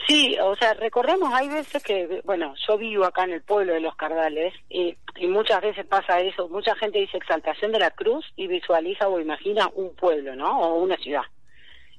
Sí, 0.08 0.38
o 0.42 0.56
sea, 0.56 0.74
recordemos, 0.76 1.32
hay 1.34 1.50
veces 1.50 1.84
que, 1.84 2.22
bueno, 2.24 2.56
yo 2.68 2.78
vivo 2.78 3.04
acá 3.04 3.26
en 3.26 3.34
el 3.34 3.42
pueblo 3.42 3.74
de 3.74 3.82
Los 3.82 3.96
Cardales 3.96 4.54
y, 4.70 4.96
y 5.18 5.28
muchas 5.28 5.62
veces 5.62 5.86
pasa 5.86 6.22
eso, 6.22 6.48
mucha 6.48 6.74
gente 6.76 7.00
dice 7.00 7.18
Exaltación 7.18 7.74
de 7.74 7.80
la 7.80 7.92
Cruz 7.92 8.26
y 8.38 8.48
visualiza 8.48 9.10
o 9.10 9.20
imagina 9.20 9.70
un 9.76 9.94
pueblo, 9.96 10.36
¿no? 10.36 10.62
O 10.62 10.82
una 10.82 10.96
ciudad. 10.98 11.24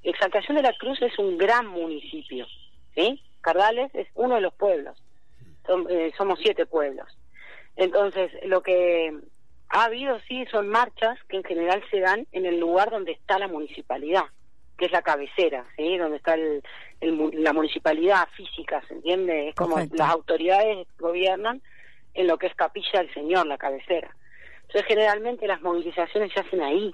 Exaltación 0.02 0.56
de 0.56 0.62
la 0.62 0.72
Cruz 0.78 1.00
es 1.02 1.16
un 1.18 1.36
gran 1.36 1.66
municipio, 1.66 2.46
¿sí? 2.94 3.22
Cardales 3.42 3.94
es 3.94 4.08
uno 4.14 4.36
de 4.36 4.40
los 4.40 4.54
pueblos, 4.54 4.96
eh, 5.90 6.10
somos 6.16 6.38
siete 6.42 6.64
pueblos. 6.64 7.06
Entonces, 7.76 8.32
lo 8.44 8.62
que 8.62 9.14
ha 9.68 9.84
habido, 9.84 10.18
sí, 10.26 10.46
son 10.50 10.68
marchas 10.68 11.18
que 11.28 11.36
en 11.36 11.44
general 11.44 11.82
se 11.90 12.00
dan 12.00 12.26
en 12.32 12.46
el 12.46 12.58
lugar 12.58 12.90
donde 12.90 13.12
está 13.12 13.38
la 13.38 13.46
municipalidad 13.46 14.24
que 14.80 14.86
es 14.86 14.92
la 14.92 15.02
cabecera, 15.02 15.66
¿sí? 15.76 15.98
donde 15.98 16.16
está 16.16 16.34
el, 16.34 16.62
la 17.34 17.52
municipalidad 17.52 18.26
física, 18.34 18.82
¿se 18.88 18.94
entiende? 18.94 19.50
Es 19.50 19.54
como 19.54 19.76
las 19.76 20.10
autoridades 20.10 20.88
gobiernan 20.98 21.60
en 22.14 22.26
lo 22.26 22.38
que 22.38 22.46
es 22.46 22.54
Capilla 22.54 23.00
del 23.00 23.12
Señor, 23.12 23.46
la 23.46 23.58
cabecera. 23.58 24.16
Entonces, 24.62 24.86
generalmente 24.86 25.46
las 25.46 25.60
movilizaciones 25.60 26.32
se 26.32 26.40
hacen 26.40 26.62
ahí, 26.62 26.90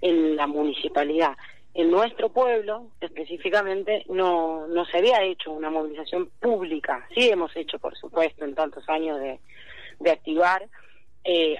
en 0.00 0.36
la 0.36 0.46
municipalidad. 0.46 1.36
En 1.74 1.90
nuestro 1.90 2.30
pueblo, 2.30 2.88
específicamente, 3.02 4.04
no, 4.08 4.66
no 4.66 4.86
se 4.86 4.98
había 4.98 5.22
hecho 5.22 5.52
una 5.52 5.68
movilización 5.68 6.30
pública. 6.40 7.06
Sí 7.14 7.28
hemos 7.28 7.54
hecho, 7.54 7.78
por 7.78 7.94
supuesto, 7.98 8.46
en 8.46 8.54
tantos 8.54 8.88
años 8.88 9.20
de, 9.20 9.40
de 10.00 10.10
activar, 10.10 10.66
eh, 11.22 11.58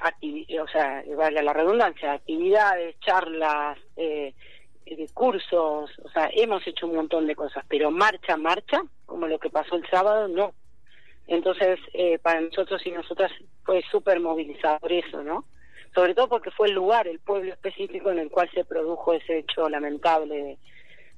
o 0.63 0.69
sea, 0.69 1.05
vale 1.17 1.43
la 1.43 1.53
redundancia, 1.53 2.13
actividades, 2.13 2.99
charlas, 3.01 3.79
eh, 3.97 4.33
cursos, 5.13 5.91
o 6.03 6.09
sea, 6.11 6.31
hemos 6.33 6.67
hecho 6.67 6.87
un 6.87 6.97
montón 6.97 7.27
de 7.27 7.37
cosas, 7.37 7.65
pero 7.69 7.91
marcha, 7.91 8.37
marcha, 8.37 8.83
como 9.07 9.27
lo 9.27 9.39
que 9.39 9.51
pasó 9.51 9.77
el 9.77 9.89
sábado, 9.89 10.29
no. 10.29 10.53
Entonces, 11.27 11.79
eh, 11.95 12.19
para 12.19 12.41
nosotros 12.41 12.85
y 12.87 12.91
nosotras 12.91 13.33
fue 13.65 13.83
súper 13.91 14.21
movilizador 14.21 14.93
eso, 14.93 15.23
¿no? 15.23 15.45
Sobre 15.95 16.15
todo 16.15 16.29
porque 16.29 16.51
fue 16.51 16.69
el 16.69 16.75
lugar, 16.75 17.07
el 17.07 17.21
pueblo 17.21 17.53
específico 17.53 18.11
en 18.11 18.19
el 18.19 18.31
cual 18.31 18.51
se 18.53 18.65
produjo 18.65 19.13
ese 19.15 19.39
hecho 19.39 19.69
lamentable 19.69 20.59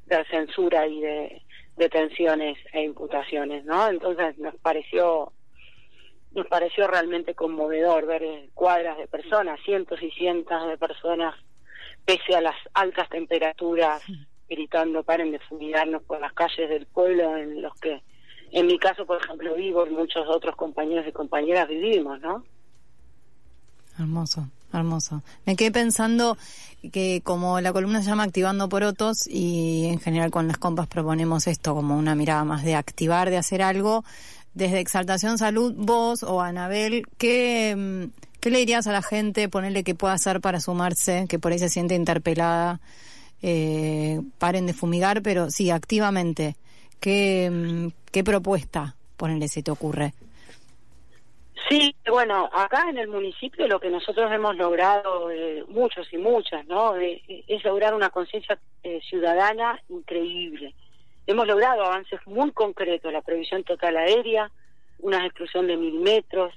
de, 0.06 0.24
censura 0.30 0.86
y 0.86 1.00
de 1.00 1.42
detenciones 1.76 2.58
e 2.72 2.82
imputaciones, 2.82 3.64
¿no? 3.64 3.88
Entonces 3.88 4.38
nos 4.38 4.54
pareció 4.56 5.32
nos 6.32 6.46
pareció 6.48 6.86
realmente 6.86 7.34
conmovedor 7.34 8.04
ver 8.04 8.22
cuadras 8.52 8.98
de 8.98 9.06
personas, 9.06 9.58
cientos 9.64 10.02
y 10.02 10.10
cientos 10.10 10.68
de 10.68 10.76
personas 10.76 11.34
pese 12.06 12.36
a 12.36 12.40
las 12.40 12.54
altas 12.72 13.08
temperaturas, 13.10 14.02
gritando 14.48 15.02
paren 15.02 15.32
de 15.32 15.40
fumigarnos 15.40 16.02
por 16.04 16.20
las 16.20 16.32
calles 16.32 16.70
del 16.70 16.86
pueblo 16.86 17.36
en 17.36 17.60
los 17.60 17.74
que, 17.80 18.00
en 18.52 18.66
mi 18.66 18.78
caso, 18.78 19.04
por 19.04 19.22
ejemplo, 19.22 19.54
vivo 19.56 19.86
y 19.86 19.90
muchos 19.90 20.26
otros 20.28 20.54
compañeros 20.56 21.04
y 21.06 21.12
compañeras 21.12 21.68
vivimos, 21.68 22.20
¿no? 22.20 22.44
Hermoso, 23.98 24.48
hermoso. 24.72 25.22
Me 25.46 25.56
quedé 25.56 25.72
pensando 25.72 26.38
que 26.92 27.22
como 27.24 27.60
la 27.60 27.72
columna 27.72 28.02
se 28.02 28.10
llama 28.10 28.22
Activando 28.22 28.68
Porotos 28.68 29.26
y 29.26 29.86
en 29.86 29.98
general 29.98 30.30
con 30.30 30.46
las 30.46 30.58
compas 30.58 30.86
proponemos 30.86 31.48
esto 31.48 31.74
como 31.74 31.98
una 31.98 32.14
mirada 32.14 32.44
más 32.44 32.62
de 32.62 32.76
activar, 32.76 33.30
de 33.30 33.38
hacer 33.38 33.62
algo, 33.62 34.04
desde 34.54 34.80
Exaltación 34.80 35.38
Salud, 35.38 35.74
vos 35.76 36.22
o 36.22 36.40
Anabel, 36.40 37.04
¿qué, 37.18 37.74
mm, 37.76 38.25
¿qué 38.40 38.50
le 38.50 38.58
dirías 38.58 38.86
a 38.86 38.92
la 38.92 39.02
gente, 39.02 39.48
ponerle 39.48 39.84
que 39.84 39.94
pueda 39.94 40.14
hacer 40.14 40.40
para 40.40 40.60
sumarse, 40.60 41.26
que 41.28 41.38
por 41.38 41.52
ahí 41.52 41.58
se 41.58 41.68
siente 41.68 41.94
interpelada? 41.94 42.80
Eh, 43.42 44.20
paren 44.38 44.66
de 44.66 44.72
fumigar, 44.72 45.22
pero 45.22 45.50
sí, 45.50 45.70
activamente. 45.70 46.56
¿Qué, 47.00 47.50
mm, 47.50 47.88
qué 48.10 48.24
propuesta, 48.24 48.96
ponerle, 49.16 49.48
se 49.48 49.62
te 49.62 49.70
ocurre? 49.70 50.14
Sí, 51.68 51.94
bueno, 52.08 52.48
acá 52.52 52.88
en 52.88 52.98
el 52.98 53.08
municipio 53.08 53.66
lo 53.66 53.80
que 53.80 53.90
nosotros 53.90 54.30
hemos 54.32 54.56
logrado, 54.56 55.30
eh, 55.30 55.64
muchos 55.68 56.06
y 56.12 56.16
muchas, 56.16 56.64
¿no? 56.66 56.96
Eh, 56.96 57.22
es 57.48 57.64
lograr 57.64 57.94
una 57.94 58.10
conciencia 58.10 58.58
ciudadana 59.08 59.80
increíble 59.88 60.72
hemos 61.26 61.46
logrado 61.46 61.84
avances 61.84 62.20
muy 62.26 62.52
concretos, 62.52 63.12
la 63.12 63.22
previsión 63.22 63.64
total 63.64 63.96
aérea, 63.96 64.50
una 65.00 65.24
exclusión 65.26 65.66
de 65.66 65.76
mil 65.76 66.00
metros, 66.00 66.54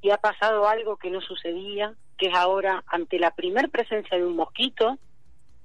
y 0.00 0.10
ha 0.10 0.18
pasado 0.18 0.68
algo 0.68 0.96
que 0.96 1.10
no 1.10 1.20
sucedía, 1.20 1.94
que 2.16 2.28
es 2.28 2.34
ahora, 2.34 2.84
ante 2.86 3.18
la 3.18 3.32
primer 3.32 3.70
presencia 3.70 4.16
de 4.16 4.24
un 4.24 4.36
mosquito, 4.36 4.98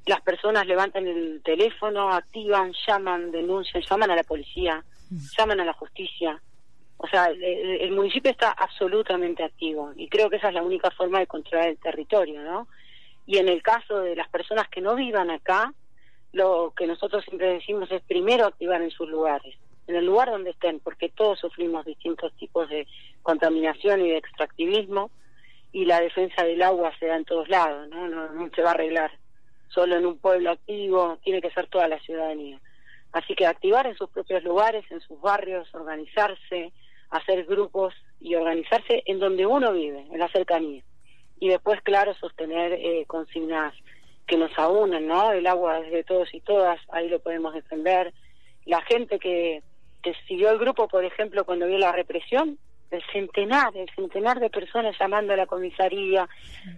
las 0.06 0.22
personas 0.22 0.66
levantan 0.68 1.08
el 1.08 1.42
teléfono, 1.44 2.12
activan, 2.12 2.74
llaman, 2.88 3.32
denuncian, 3.32 3.84
llaman 3.90 4.12
a 4.12 4.16
la 4.16 4.24
policía, 4.24 4.84
llaman 5.38 5.60
a 5.62 5.66
la 5.66 5.74
justicia. 5.74 6.42
O 6.98 7.08
sea, 7.08 7.28
el, 7.28 7.92
municipio 7.92 8.32
está 8.32 8.52
absolutamente 8.52 9.44
activo 9.44 9.92
y 9.96 10.08
creo 10.08 10.30
que 10.30 10.38
esa 10.38 10.50
es 10.50 10.54
la 10.54 10.64
única 10.64 10.90
forma 10.92 11.20
de 11.20 11.28
controlar 11.28 11.70
el 11.70 11.78
territorio, 11.78 12.42
¿no? 12.44 12.68
Y 13.26 13.38
en 13.38 13.50
el 13.50 13.62
caso 13.62 14.00
de 14.00 14.16
las 14.16 14.30
personas 14.30 14.68
que 14.70 14.82
no 14.82 14.96
vivan 14.96 15.30
acá, 15.30 15.74
lo 16.32 16.74
que 16.76 16.88
nosotros 16.88 17.24
siempre 17.26 17.54
decimos 17.54 17.92
es 17.92 18.02
primero 18.04 18.46
activar 18.46 18.82
en 18.82 18.92
sus 18.92 19.10
lugares, 19.10 19.56
en 19.88 19.96
el 19.96 20.06
lugar 20.06 20.30
donde 20.30 20.52
estén, 20.52 20.80
porque 20.80 21.10
todos 21.10 21.40
sufrimos 21.40 21.86
distintos 21.86 22.34
tipos 22.34 22.70
de 22.70 22.88
contaminación 23.22 24.02
y 24.06 24.10
de 24.10 24.18
extractivismo 24.18 25.12
y 25.72 25.86
la 25.86 26.00
defensa 26.00 26.44
del 26.44 26.62
agua 26.62 26.94
se 27.00 27.08
da 27.08 27.18
en 27.18 27.26
todos 27.26 27.50
lados, 27.50 27.90
¿no? 27.90 28.08
No, 28.08 28.50
se 28.56 28.62
va 28.62 28.70
a 28.70 28.74
arreglar 28.74 29.12
solo 29.70 29.98
en 29.98 30.06
un 30.06 30.20
pueblo 30.20 30.52
activo, 30.52 31.18
tiene 31.24 31.42
que 31.42 31.50
ser 31.50 31.68
toda 31.68 31.88
la 31.88 32.00
ciudadanía. 32.00 32.60
Así 33.12 33.34
que 33.36 33.48
activar 33.48 33.88
en 33.88 33.96
sus 33.96 34.10
propios 34.10 34.44
lugares, 34.44 34.86
en 34.92 35.02
sus 35.02 35.20
barrios, 35.20 35.68
organizarse, 35.74 36.72
hacer 37.10 37.46
grupos 37.46 37.94
y 38.20 38.36
organizarse 38.36 39.04
en 39.06 39.20
donde 39.20 39.46
uno 39.48 39.74
vive, 39.74 40.06
en 40.12 40.20
la 40.20 40.30
cercanía. 40.30 40.84
Y 41.40 41.50
después, 41.50 41.82
claro, 41.82 42.14
sostener 42.16 42.74
eh, 42.74 43.06
consignas 43.08 43.74
que 44.28 44.38
nos 44.38 44.52
aúnan, 44.58 45.08
¿no? 45.08 45.32
El 45.32 45.48
agua 45.48 45.80
es 45.80 45.92
de 45.92 46.04
todos 46.04 46.34
y 46.34 46.40
todas, 46.42 46.80
ahí 46.90 47.10
lo 47.10 47.20
podemos 47.20 47.54
defender. 47.54 48.14
La 48.66 48.82
gente 48.84 49.20
que, 49.20 49.64
que 50.04 50.14
siguió 50.28 50.52
el 50.52 50.60
grupo, 50.60 50.88
por 50.88 51.04
ejemplo, 51.04 51.46
cuando 51.46 51.66
vio 51.66 51.78
la 51.78 51.92
represión, 51.92 52.60
el 52.92 53.02
centenar, 53.12 53.76
el 53.76 53.90
centenar 53.96 54.40
de 54.40 54.50
personas 54.50 54.96
llamando 55.00 55.34
a 55.34 55.38
la 55.38 55.48
comisaría, 55.48 56.30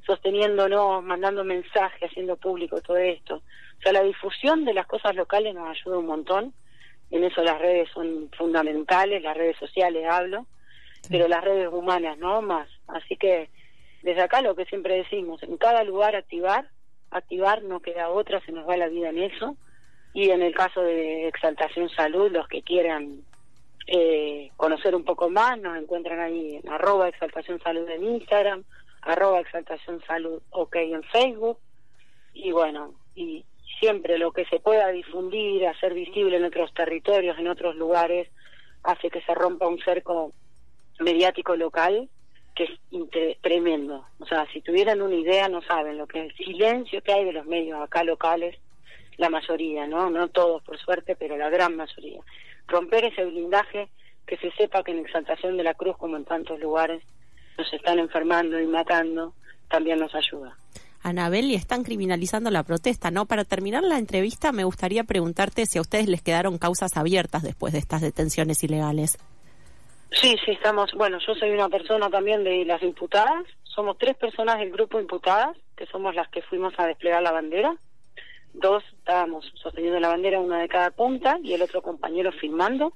sosteniéndonos, 0.06 1.04
mandando 1.04 1.44
mensajes, 1.44 2.10
haciendo 2.10 2.38
público 2.38 2.80
todo 2.82 2.98
esto. 2.98 3.36
O 3.36 3.82
sea, 3.82 3.92
la 3.92 4.04
difusión 4.04 4.64
de 4.64 4.74
las 4.74 4.88
cosas 4.88 5.16
locales 5.16 5.54
nos 5.54 5.68
ayuda 5.68 5.98
un 5.98 6.06
montón. 6.06 6.54
En 7.12 7.24
eso 7.24 7.44
las 7.44 7.60
redes 7.60 7.90
son 7.94 8.30
fundamentales, 8.38 9.22
las 9.22 9.36
redes 9.36 9.58
sociales 9.58 10.06
hablo, 10.10 10.48
pero 11.10 11.28
las 11.28 11.44
redes 11.44 11.68
humanas 11.72 12.18
no 12.18 12.42
más. 12.42 12.70
Así 12.88 13.18
que 13.18 13.50
desde 14.02 14.22
acá 14.22 14.42
lo 14.42 14.56
que 14.56 14.66
siempre 14.66 14.96
decimos, 14.96 15.44
en 15.44 15.58
cada 15.58 15.84
lugar 15.84 16.16
activar 16.16 16.70
activar, 17.12 17.64
no 17.64 17.80
queda 17.80 18.10
otra, 18.10 18.42
se 18.46 18.52
nos 18.52 18.68
va 18.68 18.78
la 18.78 18.88
vida 18.88 19.10
en 19.10 19.24
eso. 19.24 19.58
Y 20.16 20.30
en 20.30 20.42
el 20.42 20.56
caso 20.56 20.82
de 20.82 21.28
Exaltación 21.28 21.90
Salud, 21.90 22.32
los 22.32 22.48
que 22.48 22.62
quieran 22.62 23.20
eh, 23.86 24.50
conocer 24.56 24.96
un 24.96 25.04
poco 25.04 25.30
más, 25.30 25.60
nos 25.60 25.78
encuentran 25.78 26.22
ahí 26.22 26.56
en 26.56 26.72
arroba 26.72 27.10
Exaltación 27.10 27.60
Salud 27.62 27.88
en 27.90 28.06
Instagram, 28.06 28.64
arroba 29.02 29.42
Exaltación 29.42 30.02
Salud 30.08 30.42
OK 30.52 30.78
en 30.78 31.04
Facebook. 31.04 31.60
Y 32.34 32.54
bueno, 32.54 32.94
y 33.14 33.44
siempre 33.82 34.18
lo 34.18 34.32
que 34.32 34.46
se 34.46 34.62
pueda 34.62 34.88
difundir, 34.88 35.68
hacer 35.68 35.94
visible 35.94 36.38
en 36.38 36.46
otros 36.46 36.74
territorios, 36.74 37.38
en 37.38 37.50
otros 37.50 37.76
lugares, 37.76 38.30
hace 38.84 39.10
que 39.10 39.20
se 39.20 39.36
rompa 39.36 39.68
un 39.68 39.80
cerco 39.80 40.32
mediático 40.98 41.58
local 41.58 42.08
que 42.56 42.64
es 42.64 43.42
tremendo. 43.42 44.06
O 44.20 44.26
sea, 44.26 44.48
si 44.54 44.62
tuvieran 44.62 45.02
una 45.02 45.16
idea, 45.16 45.50
no 45.50 45.62
saben 45.64 45.98
lo 45.98 46.08
que 46.08 46.20
es 46.20 46.26
el 46.28 46.38
silencio 46.38 47.02
que 47.02 47.12
hay 47.12 47.26
de 47.26 47.34
los 47.34 47.46
medios 47.46 47.82
acá 47.82 48.06
locales, 48.06 48.58
la 49.18 49.30
mayoría, 49.30 49.88
¿no? 49.88 50.10
No 50.10 50.28
todos, 50.30 50.64
por 50.64 50.78
suerte, 50.78 51.16
pero 51.16 51.38
la 51.38 51.50
gran 51.50 51.76
mayoría. 51.76 52.22
Romper 52.68 53.06
ese 53.06 53.26
blindaje, 53.26 53.90
que 54.26 54.38
se 54.38 54.52
sepa 54.52 54.84
que 54.84 54.92
en 54.92 55.00
Exaltación 55.00 55.58
de 55.58 55.64
la 55.64 55.74
Cruz, 55.74 55.98
como 55.98 56.18
en 56.18 56.26
tantos 56.26 56.60
lugares, 56.60 57.04
nos 57.58 57.72
están 57.74 58.00
enfermando 58.00 58.60
y 58.60 58.68
matando, 58.68 59.34
también 59.70 60.00
nos 60.00 60.14
ayuda. 60.16 60.56
Anabel, 61.04 61.52
y 61.52 61.56
están 61.56 61.84
criminalizando 61.84 62.50
la 62.50 62.64
protesta, 62.64 63.12
¿no? 63.12 63.28
Para 63.28 63.46
terminar 63.46 63.84
la 63.84 64.00
entrevista, 64.00 64.52
me 64.52 64.64
gustaría 64.64 65.04
preguntarte 65.04 65.68
si 65.68 65.78
a 65.78 65.82
ustedes 65.82 66.08
les 66.08 66.24
quedaron 66.24 66.58
causas 66.58 66.98
abiertas 66.98 67.44
después 67.44 67.74
de 67.74 67.80
estas 67.80 68.02
detenciones 68.02 68.64
ilegales. 68.64 69.20
Sí, 70.12 70.36
sí, 70.44 70.52
estamos, 70.52 70.92
bueno, 70.94 71.20
yo 71.26 71.36
soy 71.36 71.52
una 71.52 71.70
persona 71.70 72.10
también 72.10 72.44
de 72.44 72.66
las 72.66 72.82
imputadas, 72.82 73.46
somos 73.64 73.98
tres 73.98 74.16
personas 74.16 74.58
del 74.58 74.72
grupo 74.72 75.00
imputadas, 75.00 75.56
que 75.76 75.86
somos 75.88 76.16
las 76.16 76.30
que 76.30 76.42
fuimos 76.42 76.74
a 76.78 76.88
desplegar 76.88 77.22
la 77.22 77.34
bandera. 77.34 77.76
Dos 78.58 78.84
estábamos 78.98 79.52
sosteniendo 79.56 80.00
la 80.00 80.08
bandera, 80.08 80.40
una 80.40 80.60
de 80.60 80.70
cada 80.70 80.92
punta, 80.92 81.38
y 81.44 81.54
el 81.54 81.62
otro 81.62 81.82
compañero 81.82 82.32
filmando. 82.32 82.94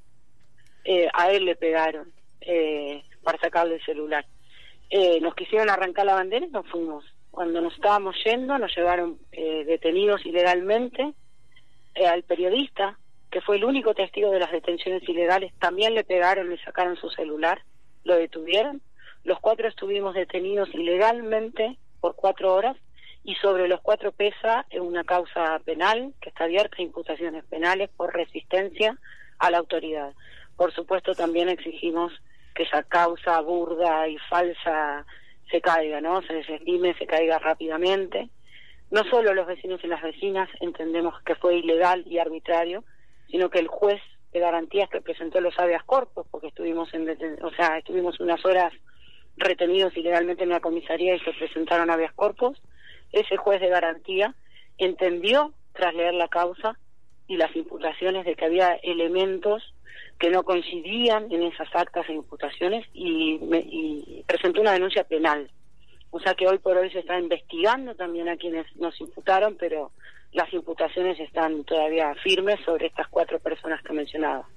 Eh, 0.86 1.10
a 1.14 1.32
él 1.32 1.46
le 1.46 1.56
pegaron 1.58 2.12
eh, 2.42 3.04
para 3.24 3.38
sacarle 3.40 3.76
el 3.76 3.86
celular. 3.86 4.26
Eh, 4.90 5.20
nos 5.20 5.36
quisieron 5.36 5.70
arrancar 5.70 6.06
la 6.06 6.16
bandera 6.16 6.46
y 6.46 6.50
nos 6.50 6.66
fuimos. 6.68 7.04
Cuando 7.30 7.62
nos 7.62 7.74
estábamos 7.76 8.16
yendo, 8.24 8.58
nos 8.58 8.76
llevaron 8.76 9.20
eh, 9.34 9.66
detenidos 9.66 10.26
ilegalmente. 10.26 11.14
Eh, 11.96 12.08
al 12.08 12.24
periodista, 12.24 12.98
que 13.30 13.42
fue 13.42 13.58
el 13.58 13.66
único 13.66 13.94
testigo 13.94 14.32
de 14.32 14.40
las 14.40 14.52
detenciones 14.52 15.08
ilegales, 15.08 15.54
también 15.60 15.94
le 15.94 16.06
pegaron, 16.06 16.50
le 16.50 16.58
sacaron 16.64 16.96
su 16.96 17.10
celular, 17.10 17.62
lo 18.06 18.16
detuvieron. 18.16 18.82
Los 19.26 19.40
cuatro 19.42 19.68
estuvimos 19.68 20.16
detenidos 20.16 20.74
ilegalmente 20.74 21.78
por 22.00 22.16
cuatro 22.16 22.56
horas 22.56 22.78
y 23.24 23.36
sobre 23.36 23.68
los 23.68 23.82
cuatro 23.82 24.12
pesa 24.12 24.66
una 24.80 25.04
causa 25.04 25.60
penal 25.66 26.14
que 26.22 26.30
está 26.30 26.46
abierta, 26.46 26.82
imputaciones 26.82 27.44
penales 27.46 27.90
por 27.96 28.14
resistencia 28.14 28.98
a 29.38 29.52
la 29.52 29.58
autoridad. 29.58 30.14
Por 30.56 30.74
supuesto, 30.74 31.14
también 31.14 31.50
exigimos 31.50 32.14
que 32.56 32.64
esa 32.64 32.84
causa 32.84 33.40
burda 33.42 34.08
y 34.08 34.18
falsa 34.30 35.06
se 35.50 35.62
caiga, 35.62 36.02
¿no? 36.02 36.22
Se 36.24 36.34
desestime, 36.34 36.94
se 36.96 37.08
caiga 37.08 37.40
rápidamente. 37.40 38.30
No 38.92 39.04
solo 39.06 39.34
los 39.34 39.48
vecinos 39.48 39.82
y 39.84 39.88
las 39.88 40.02
vecinas 40.02 40.50
entendemos 40.60 41.22
que 41.24 41.36
fue 41.36 41.58
ilegal 41.58 42.04
y 42.08 42.18
arbitrario, 42.18 42.84
sino 43.30 43.50
que 43.50 43.60
el 43.60 43.68
juez 43.68 44.02
de 44.34 44.40
garantías 44.40 44.90
que 44.90 45.02
presentó 45.02 45.42
los 45.42 45.58
habeas 45.60 45.84
corpus, 45.84 46.26
porque 46.30 46.48
estuvimos 46.48 46.94
en, 46.94 47.10
o 47.44 47.52
sea, 47.52 47.78
estuvimos 47.78 48.20
unas 48.20 48.44
horas 48.46 48.74
retenidos 49.38 49.96
ilegalmente 49.96 50.44
en 50.44 50.50
la 50.50 50.60
comisaría 50.60 51.16
y 51.16 51.20
se 51.20 51.34
presentaron 51.34 51.90
habeas 51.90 52.14
corpus, 52.14 52.62
ese 53.12 53.38
juez 53.38 53.60
de 53.62 53.70
garantía 53.70 54.36
entendió 54.78 55.54
tras 55.74 55.94
leer 55.94 56.14
la 56.14 56.28
causa 56.28 56.78
y 57.28 57.38
las 57.38 57.56
imputaciones 57.56 58.26
de 58.26 58.36
que 58.36 58.46
había 58.46 58.76
elementos 58.84 59.74
que 60.20 60.30
no 60.30 60.44
coincidían 60.44 61.32
en 61.32 61.44
esas 61.44 61.68
actas 61.74 62.08
e 62.10 62.14
imputaciones 62.14 62.86
y, 62.94 63.40
me- 63.40 63.60
y 63.66 64.24
presentó 64.28 64.62
una 64.62 64.74
denuncia 64.74 65.04
penal. 65.04 65.50
O 66.12 66.20
sea 66.20 66.34
que 66.34 66.48
hoy 66.48 66.58
por 66.58 66.76
hoy 66.76 66.90
se 66.92 67.00
está 67.00 67.20
investigando 67.20 67.96
también 67.96 68.28
a 68.30 68.36
quienes 68.38 68.66
nos 68.78 69.00
imputaron, 69.00 69.56
pero 69.58 69.92
las 70.34 70.52
imputaciones 70.54 71.20
están 71.20 71.64
todavía 71.64 72.14
firmes 72.24 72.60
sobre 72.66 72.88
estas 72.88 73.08
cuatro 73.08 73.40
personas 73.40 73.82
que 73.84 73.94
mencionaba. 73.94 74.48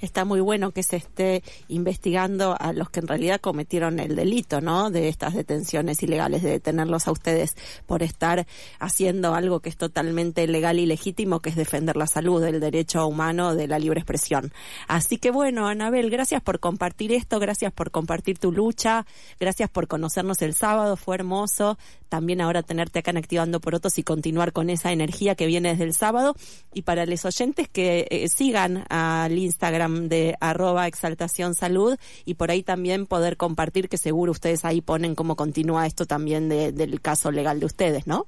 Está 0.00 0.24
muy 0.24 0.40
bueno 0.40 0.72
que 0.72 0.82
se 0.82 0.96
esté 0.96 1.42
investigando 1.68 2.56
a 2.58 2.72
los 2.72 2.90
que 2.90 3.00
en 3.00 3.08
realidad 3.08 3.40
cometieron 3.40 3.98
el 3.98 4.16
delito, 4.16 4.60
¿no? 4.60 4.90
De 4.90 5.08
estas 5.08 5.34
detenciones 5.34 6.02
ilegales, 6.02 6.42
de 6.42 6.50
detenerlos 6.50 7.08
a 7.08 7.12
ustedes 7.12 7.56
por 7.86 8.02
estar 8.02 8.46
haciendo 8.78 9.34
algo 9.34 9.60
que 9.60 9.68
es 9.68 9.76
totalmente 9.76 10.46
legal 10.46 10.78
y 10.78 10.86
legítimo, 10.86 11.40
que 11.40 11.50
es 11.50 11.56
defender 11.56 11.96
la 11.96 12.06
salud, 12.06 12.42
el 12.44 12.60
derecho 12.60 13.06
humano, 13.06 13.54
de 13.54 13.68
la 13.68 13.78
libre 13.78 14.00
expresión. 14.00 14.52
Así 14.88 15.18
que 15.18 15.30
bueno, 15.30 15.66
Anabel, 15.66 16.10
gracias 16.10 16.42
por 16.42 16.60
compartir 16.60 17.12
esto, 17.12 17.38
gracias 17.38 17.72
por 17.72 17.90
compartir 17.90 18.38
tu 18.38 18.52
lucha, 18.52 19.06
gracias 19.40 19.70
por 19.70 19.88
conocernos 19.88 20.42
el 20.42 20.54
sábado, 20.54 20.96
fue 20.96 21.16
hermoso. 21.16 21.78
También 22.08 22.40
ahora 22.40 22.62
tenerte 22.62 23.00
acá 23.00 23.10
en 23.10 23.16
Activando 23.16 23.60
por 23.60 23.74
Otros 23.74 23.98
y 23.98 24.04
continuar 24.04 24.52
con 24.52 24.70
esa 24.70 24.92
energía 24.92 25.34
que 25.34 25.46
viene 25.46 25.70
desde 25.70 25.84
el 25.84 25.94
sábado. 25.94 26.36
Y 26.72 26.82
para 26.82 27.04
los 27.04 27.24
oyentes 27.24 27.68
que 27.68 28.06
eh, 28.10 28.28
sigan 28.28 28.84
al 28.88 29.36
Instagram 29.36 29.85
de 29.88 30.36
arroba 30.40 30.86
exaltación 30.86 31.54
salud 31.54 31.96
y 32.24 32.34
por 32.34 32.50
ahí 32.50 32.62
también 32.62 33.06
poder 33.06 33.36
compartir 33.36 33.88
que 33.88 33.96
seguro 33.98 34.32
ustedes 34.32 34.64
ahí 34.64 34.80
ponen 34.80 35.14
cómo 35.14 35.36
continúa 35.36 35.86
esto 35.86 36.06
también 36.06 36.48
de- 36.48 36.72
del 36.72 37.00
caso 37.00 37.30
legal 37.30 37.60
de 37.60 37.66
ustedes, 37.66 38.06
¿no? 38.06 38.26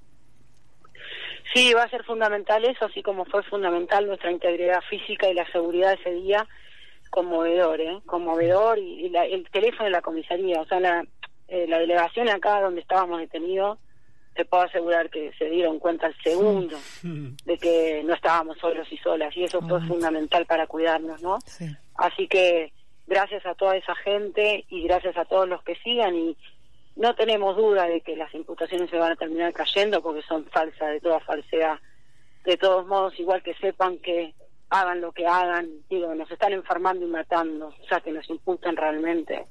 Sí, 1.55 1.73
va 1.73 1.85
a 1.85 1.91
ser 1.91 2.05
fundamental 2.05 2.65
eso, 2.65 2.85
así 2.85 3.03
como 3.03 3.25
fue 3.25 3.43
fundamental 3.45 4.07
nuestra 4.07 4.31
integridad 4.31 4.81
física 4.89 5.29
y 5.31 5.35
la 5.35 5.51
seguridad 5.51 5.95
ese 5.95 6.13
día, 6.13 6.47
conmovedor, 7.11 7.81
¿eh? 7.81 8.01
Conmovedor 8.07 8.79
y, 8.79 9.09
la- 9.09 9.25
el 9.25 9.49
teléfono 9.51 9.85
de 9.85 9.91
la 9.91 10.03
comisaría, 10.03 10.61
o 10.61 10.67
sea, 10.67 10.79
la, 10.79 11.05
eh, 11.49 11.67
la 11.67 11.79
delegación 11.79 12.29
acá 12.29 12.61
donde 12.61 12.83
estábamos 12.83 13.19
detenidos, 13.21 13.79
te 14.39 14.45
puedo 14.45 14.63
asegurar 14.63 15.11
que 15.11 15.33
se 15.37 15.51
dieron 15.51 15.81
cuenta 15.81 16.07
al 16.07 16.15
segundo 16.23 16.79
de 17.03 17.59
que 17.59 18.05
no 18.05 18.15
estábamos 18.15 18.57
solos 18.59 18.87
y 18.89 18.97
solas 18.99 19.37
y 19.37 19.43
eso 19.43 19.61
fue 19.63 19.81
fundamental 19.81 20.47
para 20.47 20.69
cuidarnos, 20.69 21.21
¿no? 21.21 21.41
Sí. 21.45 21.67
Así 21.97 22.29
que 22.29 22.73
gracias 23.09 23.45
a 23.47 23.57
toda 23.57 23.77
esa 23.77 23.97
gente 23.97 24.65
y 24.69 24.85
gracias 24.85 25.17
a 25.17 25.25
todos 25.25 25.49
los 25.49 25.61
que 25.65 25.75
sigan 25.83 26.15
y 26.15 26.37
no 26.95 27.17
tenemos 27.17 27.57
duda 27.57 27.87
de 27.87 28.01
que 28.01 28.15
las 28.15 28.33
imputaciones 28.33 28.89
se 28.91 28.97
van 28.97 29.11
a 29.11 29.17
terminar 29.17 29.53
cayendo 29.53 30.01
porque 30.01 30.23
son 30.23 30.45
falsas 30.45 30.89
de 30.93 31.01
toda 31.01 31.19
falsedad. 31.19 31.81
De 32.45 32.57
todos 32.57 32.87
modos, 32.87 33.19
igual 33.19 33.43
que 33.43 33.55
sepan 33.55 33.99
que 33.99 34.35
hagan 34.71 35.01
lo 35.01 35.11
que 35.11 35.27
hagan, 35.27 35.69
digo, 35.91 36.15
nos 36.15 36.31
están 36.31 36.53
enfermando 36.53 37.05
y 37.05 37.09
matando, 37.09 37.69
o 37.69 37.89
sea, 37.89 37.99
que 38.01 38.13
nos 38.13 38.31
imputan 38.31 38.77
realmente. 38.77 39.47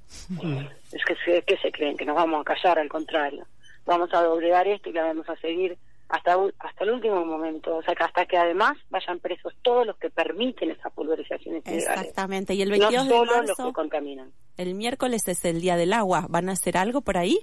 Es 0.94 1.04
que 1.04 1.42
que 1.42 1.58
se 1.58 1.74
creen 1.74 1.98
que 1.98 2.06
nos 2.06 2.16
vamos 2.16 2.40
a 2.40 2.46
callar, 2.46 2.80
al 2.80 2.88
contrario. 2.88 3.46
Vamos 3.88 4.14
a 4.14 4.22
doblegar 4.22 4.68
esto 4.68 4.90
y 4.90 4.94
la 4.94 5.06
vamos 5.06 5.28
a 5.28 5.36
seguir 5.38 5.78
hasta 6.10 6.38
u- 6.38 6.52
hasta 6.60 6.84
el 6.84 6.92
último 6.92 7.26
momento, 7.26 7.76
o 7.78 7.82
sea, 7.84 7.96
que 7.96 8.04
hasta 8.04 8.26
que 8.28 8.38
además 8.38 8.74
vayan 8.90 9.20
presos 9.20 9.54
todos 9.64 9.86
los 9.88 9.98
que 9.98 10.10
permiten 10.10 10.70
esas 10.72 10.94
pulverizaciones. 10.94 11.64
Exactamente. 11.66 12.54
Y 12.54 12.62
el 12.62 12.70
No 12.70 12.78
22 12.78 13.04
de 13.08 13.10
solo 13.10 13.42
los 13.42 13.58
que 13.58 13.74
contaminan. 13.74 14.32
el 14.58 14.76
miércoles 14.76 15.28
es 15.28 15.44
el 15.44 15.60
Día 15.60 15.76
del 15.76 15.92
Agua. 15.94 16.28
¿Van 16.30 16.48
a 16.50 16.52
hacer 16.54 16.78
algo 16.78 17.02
por 17.02 17.18
ahí? 17.18 17.40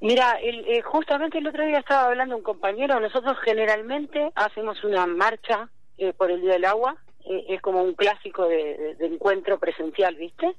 Mira, 0.00 0.32
el, 0.42 0.66
eh, 0.68 0.82
justamente 0.82 1.38
el 1.38 1.46
otro 1.46 1.64
día 1.64 1.78
estaba 1.78 2.06
hablando 2.08 2.36
un 2.36 2.42
compañero, 2.42 3.00
nosotros 3.00 3.36
generalmente 3.44 4.30
hacemos 4.34 4.82
una 4.84 5.06
marcha 5.06 5.68
eh, 5.98 6.12
por 6.12 6.30
el 6.30 6.42
Día 6.42 6.52
del 6.54 6.66
Agua, 6.66 6.96
eh, 7.24 7.46
es 7.48 7.62
como 7.62 7.82
un 7.82 7.94
clásico 7.94 8.46
de, 8.46 8.76
de- 8.76 8.94
de 8.96 9.06
encuentro 9.06 9.58
presencial, 9.58 10.14
¿viste? 10.16 10.54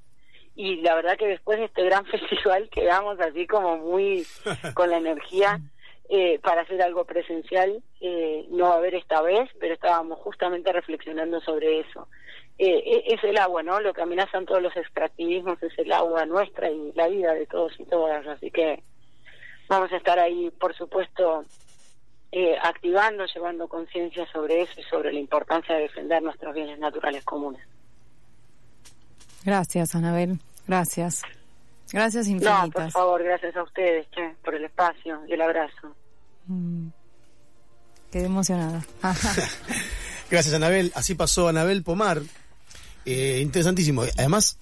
Y 0.57 0.77
la 0.77 0.95
verdad 0.95 1.17
que 1.17 1.27
después 1.27 1.59
de 1.59 1.65
este 1.65 1.83
gran 1.85 2.03
festival 2.07 2.67
quedamos 2.69 3.19
así 3.19 3.45
como 3.45 3.77
muy 3.77 4.25
con 4.73 4.89
la 4.89 4.97
energía 4.97 5.61
eh, 6.09 6.39
para 6.39 6.61
hacer 6.61 6.81
algo 6.81 7.05
presencial, 7.05 7.81
eh, 8.01 8.45
no 8.49 8.65
va 8.65 8.73
a 8.73 8.77
haber 8.77 8.95
esta 8.95 9.21
vez, 9.21 9.49
pero 9.59 9.75
estábamos 9.75 10.19
justamente 10.19 10.73
reflexionando 10.73 11.39
sobre 11.41 11.81
eso. 11.81 12.07
Eh, 12.57 12.81
e- 12.85 13.13
es 13.13 13.23
el 13.23 13.37
agua, 13.37 13.61
¿no? 13.61 13.79
Lo 13.79 13.93
que 13.93 14.01
amenazan 14.01 14.47
todos 14.47 14.61
los 14.63 14.75
extractivismos 14.75 15.61
es 15.61 15.77
el 15.77 15.91
agua 15.91 16.25
nuestra 16.25 16.71
y 16.71 16.91
la 16.95 17.07
vida 17.07 17.33
de 17.33 17.45
todos 17.45 17.79
y 17.79 17.85
todas, 17.85 18.25
así 18.25 18.49
que 18.49 18.81
vamos 19.67 19.91
a 19.91 19.97
estar 19.97 20.17
ahí, 20.17 20.49
por 20.59 20.75
supuesto, 20.75 21.45
eh, 22.31 22.57
activando, 22.63 23.25
llevando 23.25 23.67
conciencia 23.67 24.25
sobre 24.31 24.61
eso 24.61 24.79
y 24.79 24.83
sobre 24.83 25.13
la 25.13 25.19
importancia 25.19 25.75
de 25.75 25.83
defender 25.83 26.23
nuestros 26.23 26.55
bienes 26.55 26.79
naturales 26.79 27.23
comunes. 27.23 27.61
Gracias, 29.43 29.93
Anabel. 29.93 30.39
Gracias. 30.67 31.21
Gracias 31.91 32.27
No, 32.27 32.37
por 32.39 32.47
infinitas. 32.47 32.93
favor, 32.93 33.23
gracias 33.23 33.55
a 33.55 33.63
ustedes, 33.63 34.07
che, 34.13 34.35
por 34.43 34.55
el 34.55 34.65
espacio 34.65 35.21
y 35.27 35.33
el 35.33 35.41
abrazo. 35.41 35.95
Mm. 36.47 36.87
Quedé 38.11 38.25
emocionada. 38.25 38.85
Gracias, 40.29 40.53
Anabel. 40.53 40.91
Así 40.95 41.15
pasó 41.15 41.47
Anabel 41.47 41.83
Pomar. 41.83 42.21
Eh, 43.05 43.39
interesantísimo. 43.41 44.03
Además, 44.17 44.57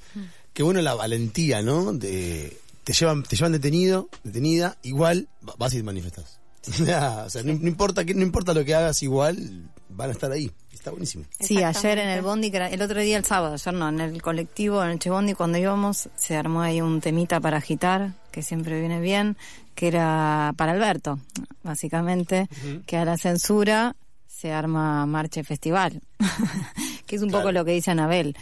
qué 0.54 0.62
bueno 0.64 0.82
la 0.82 0.94
valentía, 0.94 1.62
¿no? 1.64 1.94
De, 1.94 2.56
te 2.84 2.94
llevan 2.94 3.24
te 3.24 3.36
llevan 3.36 3.52
detenido, 3.54 4.08
detenida, 4.24 4.78
igual 4.84 5.28
va- 5.48 5.56
vas 5.58 5.74
y 5.74 5.78
te 5.78 5.84
manifestas. 5.84 6.40
o 7.26 7.30
sea, 7.30 7.44
no, 7.44 7.54
no 7.54 7.68
importa 7.68 8.04
que, 8.06 8.14
no 8.14 8.22
importa 8.24 8.54
lo 8.54 8.64
que 8.66 8.76
hagas, 8.76 9.02
igual 9.04 9.70
van 9.90 10.10
a 10.10 10.14
estar 10.14 10.32
ahí. 10.32 10.52
Está 10.74 10.92
buenísimo. 10.92 11.24
Sí, 11.40 11.64
ayer 11.64 11.98
en 11.98 12.10
el 12.10 12.22
Bondi, 12.22 12.52
que 12.52 12.58
era- 12.58 12.70
el 12.70 12.82
otro 12.82 13.00
día, 13.02 13.18
el 13.18 13.26
sábado, 13.26 13.56
ayer 13.56 13.74
no, 13.74 13.90
en 13.90 14.00
el 14.02 14.22
colectivo, 14.22 14.84
en 14.84 14.92
el 14.92 15.00
Che 15.00 15.10
Bondi, 15.10 15.34
cuando 15.34 15.58
íbamos, 15.58 16.10
se 16.16 16.36
armó 16.36 16.62
ahí 16.62 16.80
un 16.82 17.02
temita 17.02 17.40
para 17.40 17.58
agitar, 17.58 18.14
que 18.32 18.44
siempre 18.44 18.80
viene 18.80 19.00
bien, 19.02 19.36
que 19.74 19.88
era 19.88 20.54
para 20.58 20.74
Alberto, 20.74 21.20
básicamente, 21.64 22.48
que 22.86 22.98
a 22.98 23.06
la 23.06 23.18
censura 23.18 23.96
se 24.28 24.52
arma 24.54 25.06
marcha 25.06 25.40
y 25.40 25.44
festival, 25.44 26.02
que 27.08 27.16
es 27.16 27.22
un 27.22 27.32
poco 27.32 27.52
lo 27.52 27.66
que 27.66 27.72
dice 27.72 27.92
Anabel. 27.92 28.36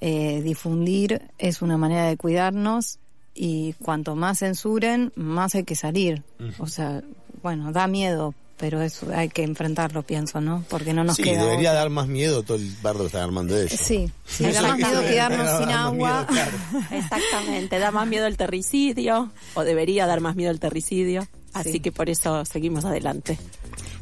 Eh, 0.00 0.42
difundir 0.42 1.22
es 1.38 1.62
una 1.62 1.76
manera 1.78 2.06
de 2.06 2.16
cuidarnos 2.16 2.98
y 3.34 3.74
cuanto 3.74 4.16
más 4.16 4.40
censuren, 4.40 5.12
más 5.14 5.54
hay 5.54 5.64
que 5.64 5.76
salir. 5.76 6.22
O 6.58 6.66
sea, 6.66 7.02
bueno, 7.44 7.70
da 7.70 7.86
miedo, 7.86 8.34
pero 8.56 8.82
eso 8.82 9.06
hay 9.14 9.28
que 9.28 9.42
enfrentarlo, 9.44 10.02
pienso, 10.02 10.40
¿no? 10.40 10.64
Porque 10.68 10.92
no 10.94 11.04
nos 11.04 11.16
sí, 11.16 11.22
queda 11.22 11.42
debería 11.44 11.70
otra. 11.70 11.80
dar 11.80 11.90
más 11.90 12.08
miedo 12.08 12.42
todo 12.42 12.56
el 12.56 12.68
bardo 12.82 13.00
que 13.00 13.06
están 13.06 13.22
armando 13.22 13.56
ellos. 13.56 13.78
Sí, 13.78 14.10
sí, 14.26 14.44
Eso 14.46 14.62
da 14.62 14.68
más 14.68 14.78
miedo 14.78 15.00
quedarnos 15.02 15.46
da 15.46 15.58
sin 15.58 15.68
agua. 15.70 16.10
miedo, 16.10 16.26
claro. 16.26 16.58
Exactamente, 16.90 17.78
da 17.78 17.90
más 17.92 18.08
miedo 18.08 18.26
el 18.26 18.36
terricidio, 18.36 19.30
o 19.54 19.62
debería 19.62 20.06
dar 20.06 20.20
más 20.20 20.34
miedo 20.34 20.50
el 20.50 20.58
terricidio. 20.58 21.28
Así 21.52 21.72
Sí. 21.72 21.80
que 21.80 21.92
por 21.92 22.10
eso 22.10 22.44
seguimos 22.44 22.84
adelante. 22.84 23.38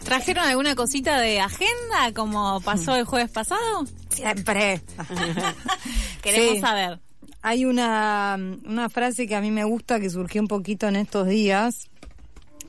¿Trajeron 0.04 0.44
alguna 0.46 0.74
cosita 0.74 1.20
de 1.20 1.38
agenda 1.40 2.12
como 2.14 2.60
pasó 2.62 2.96
el 2.96 3.04
jueves 3.04 3.30
pasado? 3.30 3.84
Siempre. 4.08 4.80
Queremos 6.22 6.54
Sí. 6.54 6.60
saber. 6.60 7.00
hay 7.42 7.64
una, 7.64 8.36
una 8.64 8.88
frase 8.88 9.26
que 9.26 9.34
a 9.34 9.40
mí 9.40 9.50
me 9.50 9.64
gusta 9.64 9.98
que 10.00 10.08
surgió 10.10 10.40
un 10.40 10.48
poquito 10.48 10.86
en 10.88 10.94
estos 10.96 11.26
días, 11.26 11.88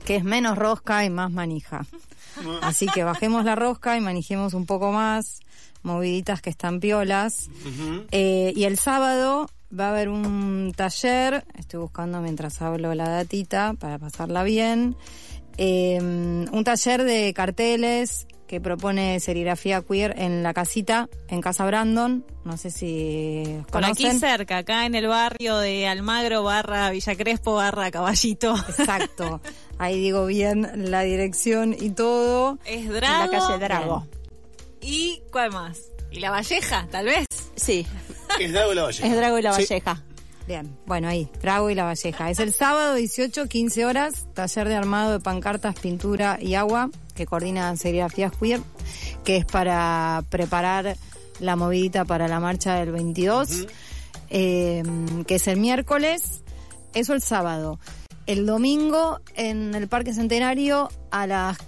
que 0.04 0.16
es 0.16 0.24
menos 0.24 0.56
rosca 0.58 1.04
y 1.04 1.10
más 1.10 1.30
manija. 1.32 1.86
Así 2.62 2.86
que 2.86 3.04
bajemos 3.04 3.44
la 3.44 3.54
rosca 3.54 3.96
y 3.96 4.00
manijemos 4.00 4.54
un 4.54 4.66
poco 4.66 4.92
más, 4.92 5.40
moviditas 5.82 6.40
que 6.42 6.50
están 6.50 6.80
piolas. 6.80 7.48
Eh, 8.10 8.52
y 8.54 8.64
el 8.64 8.78
sábado 8.78 9.48
va 9.78 9.86
a 9.86 9.90
haber 9.90 10.08
un 10.08 10.72
taller, 10.76 11.44
estoy 11.58 11.80
buscando 11.80 12.20
mientras 12.20 12.62
hablo 12.62 12.94
la 12.94 13.08
datita 13.08 13.74
para 13.78 13.98
pasarla 13.98 14.44
bien, 14.44 14.96
eh, 15.56 15.98
un 16.00 16.64
taller 16.64 17.04
de 17.04 17.32
carteles 17.34 18.26
que 18.46 18.60
propone 18.60 19.18
serigrafía 19.20 19.80
queer 19.82 20.14
en 20.18 20.42
la 20.42 20.52
casita, 20.52 21.08
en 21.28 21.40
Casa 21.40 21.64
Brandon, 21.64 22.24
no 22.44 22.56
sé 22.56 22.70
si 22.70 23.42
Por 23.70 23.84
aquí 23.84 24.02
conocen. 24.04 24.20
cerca, 24.20 24.58
acá 24.58 24.84
en 24.86 24.94
el 24.94 25.06
barrio 25.08 25.56
de 25.56 25.88
Almagro 25.88 26.42
barra 26.42 26.90
Villa 26.90 27.16
Crespo 27.16 27.54
barra 27.54 27.90
Caballito. 27.90 28.54
Exacto, 28.68 29.40
ahí 29.78 29.98
digo 30.00 30.26
bien 30.26 30.70
la 30.90 31.02
dirección 31.02 31.74
y 31.78 31.90
todo. 31.90 32.58
Es 32.64 32.86
En 32.86 32.92
Drago. 32.92 33.32
la 33.32 33.38
calle 33.38 33.58
Drago. 33.64 34.06
¿Y 34.80 35.22
cuál 35.32 35.50
más? 35.52 35.80
¿Y 36.10 36.20
la 36.20 36.30
Valleja, 36.30 36.86
tal 36.90 37.06
vez? 37.06 37.26
Sí, 37.56 37.86
Es 38.40 38.52
Drago 38.52 38.70
de 38.70 38.74
la 38.76 38.82
Valle. 38.84 39.06
es 39.06 39.16
Drago 39.16 39.38
y 39.38 39.42
la 39.42 39.52
Sí. 39.54 39.62
Valleja. 39.62 40.02
Bien, 40.46 40.76
bueno, 40.84 41.08
ahí, 41.08 41.26
Trago 41.40 41.70
y 41.70 41.74
La 41.74 41.84
Valleja. 41.84 42.28
Es 42.30 42.38
el 42.38 42.52
sábado 42.52 42.94
18, 42.96 43.46
15 43.48 43.86
horas, 43.86 44.26
taller 44.34 44.68
de 44.68 44.74
armado 44.74 45.12
de 45.12 45.20
pancartas, 45.20 45.74
pintura 45.80 46.36
y 46.38 46.54
agua, 46.54 46.90
que 47.14 47.24
coordina 47.24 47.74
Serigrafías 47.76 48.32
Queer, 48.36 48.60
que 49.24 49.38
es 49.38 49.46
para 49.46 50.22
preparar 50.28 50.98
la 51.40 51.56
movidita 51.56 52.04
para 52.04 52.28
la 52.28 52.40
marcha 52.40 52.74
del 52.74 52.92
22, 52.92 53.66
eh, 54.28 54.82
que 55.26 55.36
es 55.36 55.48
el 55.48 55.56
miércoles, 55.56 56.42
eso 56.92 57.14
el 57.14 57.22
sábado. 57.22 57.78
El 58.26 58.46
domingo 58.46 59.20
en 59.34 59.74
el 59.74 59.88
Parque 59.88 60.14
Centenario 60.14 60.88
a 61.10 61.26
las 61.26 61.58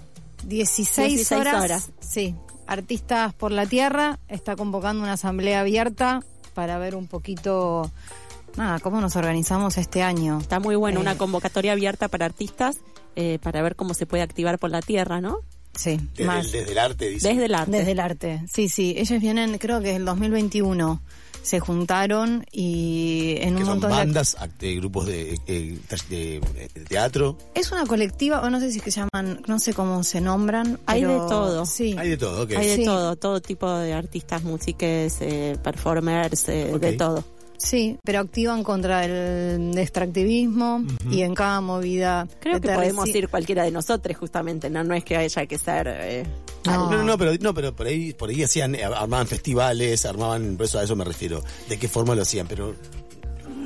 16, 0.45 1.09
16 1.15 1.39
horas, 1.41 1.63
horas. 1.63 1.89
Sí, 1.99 2.35
Artistas 2.65 3.33
por 3.33 3.51
la 3.51 3.65
Tierra 3.65 4.19
está 4.27 4.55
convocando 4.55 5.03
una 5.03 5.13
asamblea 5.13 5.61
abierta 5.61 6.23
para 6.53 6.77
ver 6.79 6.95
un 6.95 7.07
poquito, 7.07 7.91
nada, 8.57 8.79
cómo 8.79 8.99
nos 9.01 9.15
organizamos 9.15 9.77
este 9.77 10.01
año. 10.03 10.39
Está 10.39 10.59
muy 10.59 10.75
bueno, 10.75 10.99
Eh. 10.99 11.01
una 11.01 11.17
convocatoria 11.17 11.73
abierta 11.73 12.07
para 12.07 12.25
artistas 12.25 12.77
eh, 13.15 13.39
para 13.41 13.61
ver 13.61 13.75
cómo 13.75 13.93
se 13.93 14.05
puede 14.05 14.23
activar 14.23 14.59
por 14.59 14.69
la 14.69 14.81
tierra, 14.81 15.21
¿no? 15.21 15.37
Sí, 15.75 15.99
Desde, 16.15 16.25
más 16.25 16.45
el, 16.47 16.51
desde 16.53 16.71
el 16.71 16.77
arte, 16.79 17.09
dice. 17.09 17.27
Desde 17.29 17.45
el 17.45 17.55
arte. 17.55 17.71
desde 17.71 17.91
el 17.91 17.99
arte. 17.99 18.43
Sí, 18.51 18.67
sí, 18.67 18.95
ellos 18.97 19.21
vienen, 19.21 19.57
creo 19.59 19.79
que 19.81 19.95
el 19.95 20.05
2021 20.05 21.01
se 21.47 21.61
juntaron 21.61 22.45
y 22.51 23.35
en 23.39 23.53
un 23.55 23.59
son 23.61 23.67
montón 23.69 23.91
de 23.91 23.97
bandas, 23.97 24.35
act- 24.37 24.61
eh, 24.61 24.75
grupos 24.75 25.05
de, 25.05 25.39
eh, 25.47 25.77
de- 26.09 26.41
de 26.73 26.81
teatro. 26.89 27.37
Es 27.55 27.71
una 27.71 27.85
colectiva, 27.85 28.41
o 28.41 28.49
no 28.49 28.59
sé 28.59 28.69
si 28.71 28.79
es 28.79 28.83
que 28.83 28.91
se 28.91 28.99
llaman, 28.99 29.41
no 29.47 29.57
sé 29.57 29.73
cómo 29.73 30.03
se 30.03 30.19
nombran. 30.19 30.77
Hay 30.85 31.01
pero- 31.03 31.23
de 31.23 31.29
todo. 31.29 31.65
Sí. 31.65 31.95
Hay 31.97 32.09
de 32.09 32.17
todo, 32.17 32.43
ok. 32.43 32.51
Hay 32.57 32.67
de 32.67 32.75
Sí. 32.75 32.83
todo, 32.85 33.15
todo 33.15 33.41
tipo 33.41 33.71
de 33.71 33.93
artistas, 33.93 34.43
músicos, 34.43 34.81
eh, 35.21 35.57
performers, 35.63 36.49
eh, 36.49 36.77
de 36.79 36.93
todo. 36.93 37.23
Sí, 37.57 37.97
pero 38.03 38.19
activan 38.19 38.63
contra 38.63 39.05
el 39.05 39.75
extractivismo 39.77 40.83
y 41.09 41.21
en 41.21 41.33
cada 41.33 41.59
movida. 41.61 42.27
Creo 42.39 42.59
de 42.59 42.67
que 42.67 42.75
podemos 42.75 43.07
ir 43.09 43.29
cualquiera 43.29 43.63
de 43.63 43.71
nosotros, 43.71 44.15
justamente, 44.17 44.69
no, 44.69 44.83
no 44.83 44.93
es 44.93 45.03
que 45.03 45.15
haya 45.17 45.45
que 45.47 45.57
ser... 45.57 45.87
eh, 45.89 46.23
No. 46.67 46.91
No, 46.91 47.03
no, 47.03 47.17
pero, 47.17 47.31
no, 47.41 47.53
pero 47.53 47.75
por 47.75 47.87
ahí, 47.87 48.13
por 48.13 48.29
ahí 48.29 48.43
hacían, 48.43 48.75
eh, 48.75 48.83
armaban 48.83 49.27
festivales, 49.27 50.05
armaban, 50.05 50.55
por 50.57 50.65
eso 50.65 50.79
a 50.79 50.83
eso 50.83 50.95
me 50.95 51.03
refiero. 51.05 51.43
¿De 51.69 51.77
qué 51.77 51.87
forma 51.87 52.13
lo 52.15 52.21
hacían? 52.21 52.47
Pero 52.47 52.75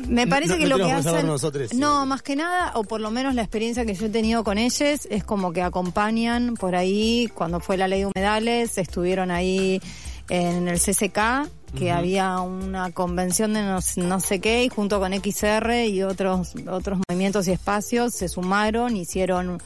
Me 0.08 0.28
parece 0.28 0.54
No- 0.54 0.58
que 0.60 0.64
no 0.66 0.78
lo 0.78 0.86
que 0.86 0.92
hacen. 0.92 1.26
nosotros, 1.28 1.74
no, 1.74 2.02
sí. 2.02 2.08
más 2.08 2.22
que 2.22 2.36
nada, 2.36 2.72
o 2.76 2.84
por 2.84 3.00
lo 3.00 3.12
menos 3.12 3.34
la 3.36 3.44
experiencia 3.44 3.86
que 3.86 3.94
yo 3.94 4.08
he 4.08 4.10
tenido 4.10 4.44
con 4.44 4.58
ellos, 4.58 5.08
es 5.10 5.24
como 5.24 5.54
que 5.54 5.62
acompañan 5.62 6.56
por 6.56 6.76
ahí, 6.76 7.30
cuando 7.34 7.60
fue 7.60 7.78
la 7.78 7.88
ley 7.88 8.02
de 8.02 8.06
humedales, 8.08 8.78
estuvieron 8.78 9.32
ahí 9.32 9.80
en 10.30 10.68
el 10.68 10.80
CCK, 10.80 11.48
que 11.78 11.92
había 11.92 12.40
una 12.42 12.92
convención 12.92 13.54
de 13.54 13.62
no, 13.62 13.80
no 13.98 14.20
sé 14.20 14.40
qué, 14.42 14.64
y 14.66 14.70
junto 14.70 15.00
con 15.00 15.14
XR 15.14 15.86
y 15.88 16.04
otros, 16.04 16.54
otros 16.70 17.00
movimientos 17.08 17.48
y 17.48 17.52
espacios 17.52 18.14
se 18.14 18.28
sumaron, 18.28 18.98
hicieron 18.98 19.62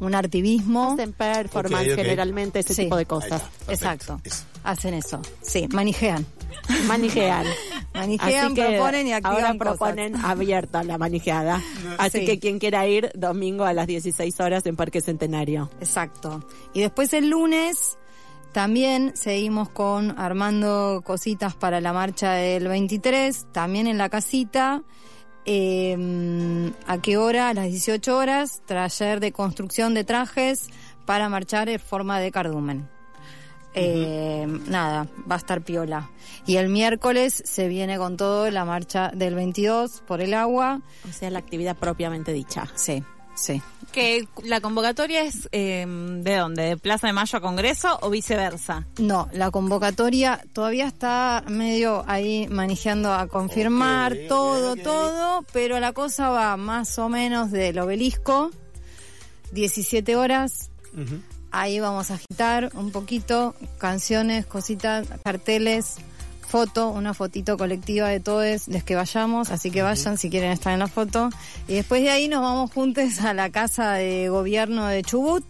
un 0.00 0.14
artivismo. 0.14 0.92
hacen 0.94 1.12
performance 1.12 1.94
generalmente, 1.94 2.60
ese 2.60 2.74
Sí. 2.74 2.82
tipo 2.84 2.96
de 2.96 3.06
cosas. 3.06 3.42
está. 3.60 3.72
Exacto. 3.72 4.20
Eso. 4.24 4.44
Hacen 4.64 4.94
eso. 4.94 5.20
Sí, 5.42 5.68
manijean. 5.72 6.24
Manijean. 6.86 7.46
Manijean, 7.94 8.44
Así 8.46 8.54
que 8.54 8.64
proponen 8.66 9.06
y 9.08 9.12
activan 9.12 9.34
Ahora 9.34 9.46
cosas. 9.48 9.58
proponen 9.58 10.16
abierta 10.16 10.82
la 10.84 10.98
manijeada. 10.98 11.62
Así 11.98 12.20
Sí. 12.20 12.26
que 12.26 12.38
quien 12.38 12.58
quiera 12.58 12.86
ir, 12.86 13.10
domingo 13.14 13.64
a 13.64 13.72
las 13.72 13.86
16 13.86 14.40
horas 14.40 14.64
en 14.66 14.74
Parque 14.76 15.00
Centenario. 15.00 15.70
Exacto. 15.80 16.46
Y 16.72 16.80
después 16.80 17.12
el 17.12 17.28
lunes 17.28 17.98
también 18.52 19.12
seguimos 19.16 19.68
con 19.68 20.18
armando 20.18 21.02
cositas 21.04 21.54
para 21.54 21.80
la 21.80 21.92
marcha 21.92 22.32
del 22.32 22.68
23, 22.68 23.46
también 23.52 23.86
en 23.86 23.98
la 23.98 24.08
casita. 24.08 24.82
Eh, 25.46 26.72
¿A 26.86 26.98
qué 26.98 27.16
hora? 27.16 27.48
A 27.48 27.54
las 27.54 27.66
18 27.66 28.16
horas, 28.16 28.62
taller 28.66 29.20
de 29.20 29.32
construcción 29.32 29.94
de 29.94 30.04
trajes 30.04 30.68
para 31.04 31.28
marchar 31.28 31.68
en 31.68 31.80
forma 31.80 32.18
de 32.20 32.30
cardumen. 32.30 32.88
Eh, 33.74 34.46
Nada, 34.68 35.08
va 35.30 35.34
a 35.34 35.38
estar 35.38 35.62
piola. 35.62 36.10
Y 36.46 36.56
el 36.56 36.68
miércoles 36.68 37.42
se 37.44 37.68
viene 37.68 37.98
con 37.98 38.16
todo 38.16 38.50
la 38.50 38.64
marcha 38.64 39.10
del 39.14 39.34
22 39.34 40.02
por 40.06 40.20
el 40.20 40.32
agua. 40.34 40.80
O 41.08 41.12
sea, 41.12 41.30
la 41.30 41.40
actividad 41.40 41.76
propiamente 41.76 42.32
dicha. 42.32 42.66
Sí, 42.76 43.02
sí. 43.34 43.62
Que 43.92 44.26
la 44.42 44.60
convocatoria 44.60 45.22
es 45.22 45.48
eh, 45.52 45.86
¿de 45.86 46.36
dónde? 46.36 46.62
¿De 46.64 46.76
Plaza 46.76 47.06
de 47.06 47.12
Mayo 47.12 47.38
a 47.38 47.40
Congreso 47.40 47.98
o 48.02 48.10
viceversa? 48.10 48.86
No, 48.98 49.28
la 49.32 49.50
convocatoria 49.50 50.44
todavía 50.52 50.88
está 50.88 51.44
medio 51.46 52.04
ahí 52.08 52.48
manejando 52.48 53.12
a 53.12 53.28
confirmar 53.28 54.16
todo, 54.28 54.74
todo, 54.74 55.44
pero 55.52 55.78
la 55.78 55.92
cosa 55.92 56.30
va 56.30 56.56
más 56.56 56.98
o 56.98 57.08
menos 57.08 57.52
del 57.52 57.78
obelisco, 57.78 58.50
17 59.52 60.16
horas. 60.16 60.70
Ahí 61.52 61.78
vamos 61.78 62.10
a 62.10 62.14
agitar 62.14 62.70
un 62.74 62.90
poquito, 62.90 63.54
canciones, 63.78 64.44
cositas, 64.44 65.06
carteles, 65.22 65.96
foto, 66.46 66.90
una 66.90 67.14
fotito 67.14 67.56
colectiva 67.56 68.08
de 68.08 68.20
todos 68.20 68.68
los 68.68 68.82
que 68.84 68.94
vayamos, 68.94 69.50
así 69.50 69.70
que 69.70 69.82
vayan 69.82 70.18
si 70.18 70.30
quieren 70.30 70.52
estar 70.52 70.72
en 70.72 70.78
la 70.78 70.88
foto. 70.88 71.30
Y 71.68 71.74
después 71.74 72.02
de 72.02 72.10
ahí 72.10 72.28
nos 72.28 72.42
vamos 72.42 72.72
juntos 72.72 73.20
a 73.20 73.34
la 73.34 73.50
casa 73.50 73.92
de 73.94 74.28
gobierno 74.28 74.86
de 74.86 75.02
Chubut, 75.02 75.44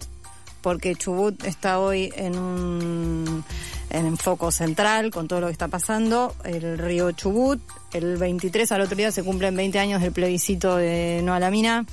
porque 0.62 0.94
Chubut 0.94 1.44
está 1.44 1.78
hoy 1.78 2.12
en 2.16 2.38
un 2.38 3.44
en 3.90 4.16
foco 4.16 4.50
central 4.50 5.11
con 5.11 5.28
todo 5.28 5.40
lo 5.40 5.46
que 5.46 5.52
está 5.52 5.68
pasando, 5.68 6.35
el 6.44 6.78
río 6.78 7.12
Chubut, 7.12 7.61
el 7.92 8.16
23 8.16 8.72
al 8.72 8.80
otro 8.80 8.96
día 8.96 9.12
se 9.12 9.22
cumplen 9.22 9.54
20 9.54 9.78
años 9.78 10.02
del 10.02 10.12
plebiscito 10.12 10.76
de 10.76 11.20
no 11.22 11.33
a 11.33 11.38
la 11.38 11.50
mina, 11.50 11.87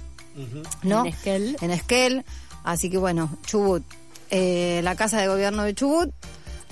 ¿no? 0.81 1.01
En 1.01 1.13
Esquel. 1.13 1.57
En 1.61 1.71
Esquel, 1.71 2.25
así 2.63 2.89
que 2.89 2.97
bueno, 2.97 3.37
Chubut, 3.45 3.83
eh, 4.31 4.81
la 4.83 4.95
casa 4.95 5.21
de 5.21 5.27
gobierno 5.27 5.63
de 5.63 5.75
Chubut, 5.75 6.11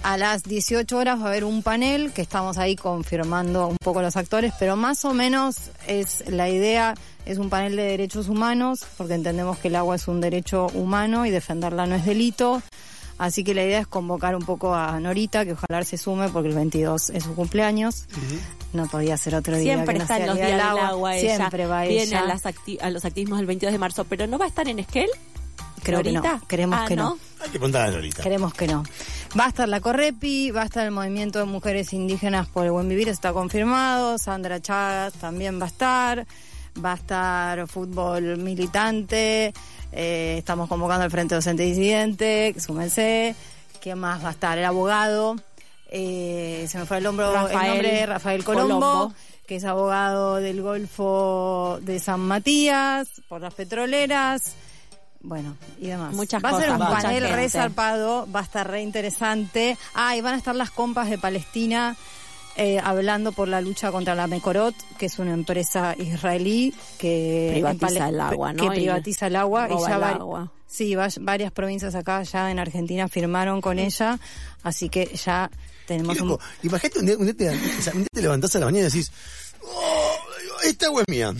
a 0.04 0.18
las 0.18 0.44
18 0.44 0.98
horas 0.98 1.20
va 1.20 1.26
a 1.26 1.28
haber 1.30 1.44
un 1.44 1.62
panel 1.62 2.12
que 2.14 2.22
estamos 2.22 2.58
ahí 2.58 2.76
confirmando 2.76 3.68
un 3.68 3.78
poco 3.82 4.02
los 4.02 4.16
actores, 4.16 4.54
pero 4.60 4.76
más 4.76 5.04
o 5.06 5.14
menos 5.14 5.72
es 5.88 6.24
la 6.30 6.50
idea, 6.50 6.96
es 7.26 7.38
un 7.38 7.50
panel 7.50 7.76
de 7.76 7.84
derechos 7.84 8.30
humanos, 8.30 8.86
porque 8.98 9.14
entendemos 9.14 9.58
que 9.60 9.68
el 9.68 9.76
agua 9.76 9.96
es 9.96 10.08
un 10.08 10.22
derecho 10.22 10.68
humano 10.74 11.26
y 11.26 11.30
defenderla 11.32 11.86
no 11.86 11.96
es 11.96 12.06
delito. 12.06 12.62
Así 13.18 13.44
que 13.44 13.54
la 13.54 13.66
idea 13.66 13.80
es 13.80 13.88
convocar 13.88 14.34
un 14.34 14.44
poco 14.44 14.74
a 14.74 14.98
Norita, 15.02 15.44
que 15.44 15.52
ojalá 15.52 15.84
se 15.84 15.98
sume 15.98 16.30
porque 16.30 16.48
el 16.48 16.56
22 16.56 17.10
es 17.10 17.24
su 17.26 17.36
cumpleaños. 17.36 18.06
No 18.72 18.88
podía 18.88 19.18
ser 19.18 19.36
otro 19.36 19.58
día. 19.58 19.74
Siempre 19.74 19.96
que 19.96 19.98
no 20.00 20.04
está 20.04 20.18
en 20.20 20.28
los 20.28 20.36
días 20.38 20.48
día 20.48 20.56
del 20.56 20.66
agua. 20.66 21.18
ella. 21.18 21.36
Siempre 21.36 21.66
va 21.66 21.82
Viene 21.84 22.04
ella. 22.04 22.22
a, 22.22 22.26
las 22.26 22.44
a 22.46 22.90
los 22.90 23.04
activismos 23.04 23.40
del 23.40 23.48
22 23.48 23.74
de 23.74 23.78
marzo, 23.78 24.06
pero 24.06 24.26
¿no 24.26 24.38
va 24.38 24.46
a 24.46 24.48
estar 24.48 24.70
en 24.70 24.80
Esquel? 24.80 25.10
Creo 25.84 26.02
que 26.04 26.12
no. 26.12 26.22
Queremos 26.48 26.80
Ah, 26.82 26.86
que 26.88 26.96
no. 26.96 27.18
Hay 27.39 27.46
que 27.46 27.52
preguntar 27.60 27.88
a 27.88 27.92
Lolita. 27.92 28.22
Queremos 28.24 28.54
que 28.54 28.68
no. 28.68 28.84
Va 29.39 29.46
a 29.46 29.50
estar 29.50 29.68
la 29.70 29.80
Correpi, 29.80 30.52
va 30.52 30.63
a 30.63 30.65
estar 30.65 30.86
el 30.86 30.92
Movimiento 30.92 31.39
de 31.39 31.46
Mujeres 31.46 31.94
Indígenas 31.94 32.48
por 32.48 32.65
el 32.65 32.72
Buen 32.72 32.89
Vivir, 32.89 33.10
está 33.10 33.32
confirmado. 33.34 34.18
Sandra 34.18 34.60
Chagas 34.62 35.13
también 35.13 35.60
va 35.60 35.65
a 35.65 35.68
estar. 35.68 36.26
Va 36.84 36.92
a 36.94 36.96
estar 36.96 37.68
fútbol 37.68 38.38
militante. 38.38 39.54
eh, 39.92 40.36
estamos 40.38 40.70
convocando 40.70 41.04
al 41.04 41.12
Frente 41.12 41.36
Docente 41.36 41.63
Disidente, 41.63 42.56
súmense. 42.60 43.36
¿Quién 43.82 43.98
más 44.00 44.24
va 44.24 44.30
a 44.30 44.32
estar? 44.32 44.58
El 44.58 44.65
abogado. 44.65 45.36
eh, 45.92 46.65
se 46.70 46.78
me 46.78 46.86
fue 46.86 46.98
el, 47.00 47.08
hombro, 47.08 47.30
el 47.30 47.34
Rafael 47.54 47.68
nombre, 47.72 48.06
Rafael 48.06 48.44
Colombo, 48.44 48.80
Colombo. 48.80 49.13
que 49.48 49.56
es 49.56 49.63
abogado 49.65 50.36
del 50.36 50.62
Golfo 50.62 51.80
de 51.82 52.00
San 52.00 52.20
Matías, 52.20 53.08
por 53.28 53.42
las 53.42 53.54
petroleras. 53.56 54.54
Bueno, 55.22 55.56
y 55.80 55.88
demás. 55.88 56.14
Muchas 56.14 56.44
va 56.44 56.50
a 56.50 56.60
ser 56.60 56.70
cosas, 56.70 56.82
un 56.82 57.02
panel 57.02 57.30
re 57.34 57.50
zarpado, 57.50 58.28
va 58.34 58.40
a 58.40 58.44
estar 58.44 58.70
re 58.70 58.82
interesante. 58.82 59.78
Ah, 59.94 60.16
y 60.16 60.22
van 60.22 60.36
a 60.36 60.38
estar 60.38 60.56
las 60.56 60.72
compas 60.72 61.10
de 61.10 61.18
Palestina 61.18 61.98
eh, 62.56 62.80
hablando 62.82 63.32
por 63.34 63.48
la 63.48 63.60
lucha 63.62 63.92
contra 63.92 64.16
la 64.16 64.28
Mecorot, 64.28 64.74
que 64.98 65.08
es 65.08 65.20
una 65.20 65.34
empresa 65.34 65.94
israelí 65.98 66.74
que 66.98 67.50
Privatiza 67.54 68.08
el 68.10 68.20
agua, 68.20 68.54
¿no? 68.54 68.60
Que 68.64 68.66
Y 68.68 68.80
privatiza 68.80 69.28
el 69.28 69.36
agua 69.36 69.68
y 69.70 69.78
ya 69.88 69.96
el 69.96 70.02
va- 70.02 70.10
agua. 70.12 70.52
Sí, 70.68 70.94
va- 70.96 71.08
varias 71.22 71.52
provincias 71.52 71.96
acá 71.96 72.22
ya 72.24 72.52
en 72.52 72.60
Argentina 72.60 73.08
firmaron 73.08 73.60
con 73.60 73.80
ella, 73.80 74.20
así 74.64 74.88
que 74.90 75.06
ya 75.16 75.50
tenemos 75.88 76.20
un. 76.22 76.38
Imagínate 76.64 77.00
un 77.00 77.06
día, 77.08 77.18
un 77.18 77.26
día 77.26 77.36
te, 77.36 77.50
un 77.50 78.00
día 78.02 78.08
te 78.14 78.22
levantás 78.22 78.56
a 78.56 78.60
la 78.60 78.66
mañana 78.68 78.82
y 78.88 78.92
decís, 78.92 79.12
"Oh, 79.64 80.16
esta 80.64 80.86
agua 80.88 81.02
es 81.02 81.08
mía. 81.12 81.34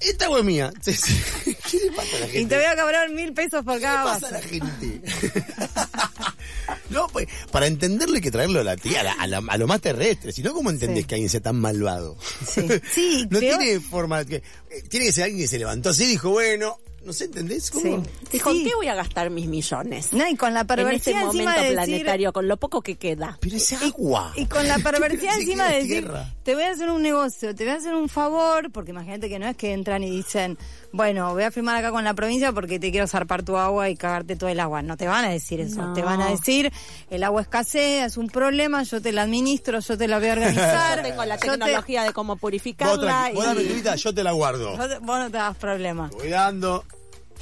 Esta 0.00 0.24
agua 0.26 0.38
es 0.40 0.44
mía. 0.44 0.72
Sí, 0.80 0.92
sí. 0.94 1.51
¿Qué 1.72 1.78
le 1.86 1.92
pasa 1.92 2.16
a 2.16 2.20
la 2.20 2.26
gente? 2.26 2.40
y 2.40 2.46
te 2.46 2.54
voy 2.56 2.64
a 2.64 2.76
cobrar 2.76 3.10
mil 3.10 3.32
pesos 3.32 3.64
por 3.64 3.74
¿Qué 3.76 3.82
cada 3.82 4.04
le 4.14 4.20
pasa 4.20 4.28
a 4.28 4.30
la 4.30 4.40
gente? 4.42 5.00
no, 6.90 7.06
pues, 7.08 7.26
para 7.50 7.66
entenderlo 7.66 8.14
hay 8.16 8.20
que 8.20 8.30
traerlo 8.30 8.60
a, 8.60 8.64
la, 8.64 8.72
a, 8.72 9.02
la- 9.02 9.12
a 9.12 9.26
la- 9.26 9.42
a 9.48 9.56
lo 9.58 9.66
más 9.66 9.80
terrestre. 9.80 10.32
Si 10.32 10.42
no, 10.42 10.52
¿cómo 10.52 10.70
entendés 10.70 11.02
Sí. 11.02 11.08
que 11.08 11.14
alguien 11.14 11.30
sea 11.30 11.40
tan 11.40 11.56
malvado? 11.56 12.16
Sí. 12.46 12.66
Sí, 12.92 13.26
no 13.30 13.40
peor- 13.40 13.58
tiene 13.58 13.80
forma. 13.80 14.24
Que, 14.24 14.36
eh, 14.36 14.42
tiene 14.88 15.06
que 15.06 15.12
ser 15.12 15.24
alguien 15.24 15.40
que 15.42 15.48
se 15.48 15.58
levantó 15.58 15.90
así 15.90 16.04
y 16.04 16.08
dijo, 16.08 16.30
bueno, 16.30 16.78
no 17.04 17.12
sé, 17.12 17.24
¿entendés? 17.24 17.70
¿Cómo? 17.70 18.04
Sí. 18.04 18.36
¿Y 18.36 18.38
con 18.38 18.54
Sí. 18.54 18.64
qué 18.64 18.74
voy 18.76 18.86
a 18.88 18.94
gastar 18.94 19.28
mis 19.30 19.46
millones? 19.48 20.12
No, 20.12 20.28
y 20.28 20.36
con 20.36 20.52
la 20.54 20.60
en 20.60 20.66
este 20.66 20.76
perversidad 20.76 21.22
encima 21.24 21.44
momento 21.50 21.60
de 21.62 21.68
decir... 21.70 21.74
planetario, 21.96 22.32
con 22.32 22.46
lo 22.48 22.56
poco 22.58 22.80
que 22.82 22.96
queda. 22.96 23.38
Pero 23.40 23.56
es 23.56 23.72
agua. 23.72 24.32
Y 24.36 24.46
con 24.46 24.68
la 24.68 24.78
perversidad 24.84 25.34
encima 25.40 25.68
de 25.68 25.74
decir, 25.76 26.02
tierra. 26.04 26.32
te 26.44 26.54
voy 26.54 26.64
a 26.64 26.70
hacer 26.70 26.90
un 26.90 27.02
negocio, 27.02 27.54
te 27.54 27.64
voy 27.64 27.72
a 27.72 27.76
hacer 27.76 27.94
un 27.94 28.08
favor, 28.08 28.70
porque 28.70 28.90
imagínate 28.92 29.28
que 29.28 29.38
no 29.38 29.48
es 29.48 29.56
que 29.56 29.72
entran 29.72 30.04
y 30.04 30.10
dicen, 30.10 30.56
bueno, 30.92 31.32
voy 31.32 31.42
a 31.44 31.50
firmar 31.50 31.76
acá 31.76 31.90
con 31.90 32.04
la 32.04 32.14
provincia 32.14 32.52
porque 32.52 32.78
te 32.78 32.90
quiero 32.90 33.06
zarpar 33.06 33.42
tu 33.42 33.56
agua 33.56 33.88
y 33.88 33.96
cagarte 33.96 34.36
todo 34.36 34.48
el 34.50 34.60
agua. 34.60 34.82
No 34.82 34.96
te 34.96 35.06
van 35.06 35.24
a 35.24 35.28
decir 35.30 35.60
eso, 35.60 35.82
No. 35.82 35.92
te 35.94 36.02
van 36.02 36.20
a 36.20 36.28
decir, 36.28 36.70
el 37.10 37.24
agua 37.24 37.42
escasea, 37.42 38.04
es 38.04 38.16
un 38.16 38.28
problema, 38.28 38.82
yo 38.82 39.00
te 39.00 39.12
la 39.12 39.22
administro, 39.22 39.80
yo 39.80 39.96
te 39.98 40.06
la 40.08 40.18
voy 40.18 40.28
a 40.28 40.32
organizar. 40.32 40.96
Yo 41.02 41.02
tengo 41.08 41.24
la 41.24 41.36
yo 41.36 41.40
te- 41.40 41.48
tecnología 41.58 42.02
de 42.04 42.12
cómo 42.12 42.34
Vos, 42.34 42.40
purificarla. 42.40 43.30
vos 43.34 43.44
dame 43.44 43.62
y... 43.62 43.68
vida, 43.68 43.94
yo 43.96 44.12
te 44.14 44.22
la 44.22 44.32
guardo. 44.32 44.76
yo 44.76 44.88
te- 44.88 44.98
vos 44.98 45.18
no 45.18 45.26
te 45.30 45.36
das 45.38 45.56
problema. 45.56 46.10
Te 46.10 46.16
voy 46.16 46.28
dando. 46.28 46.84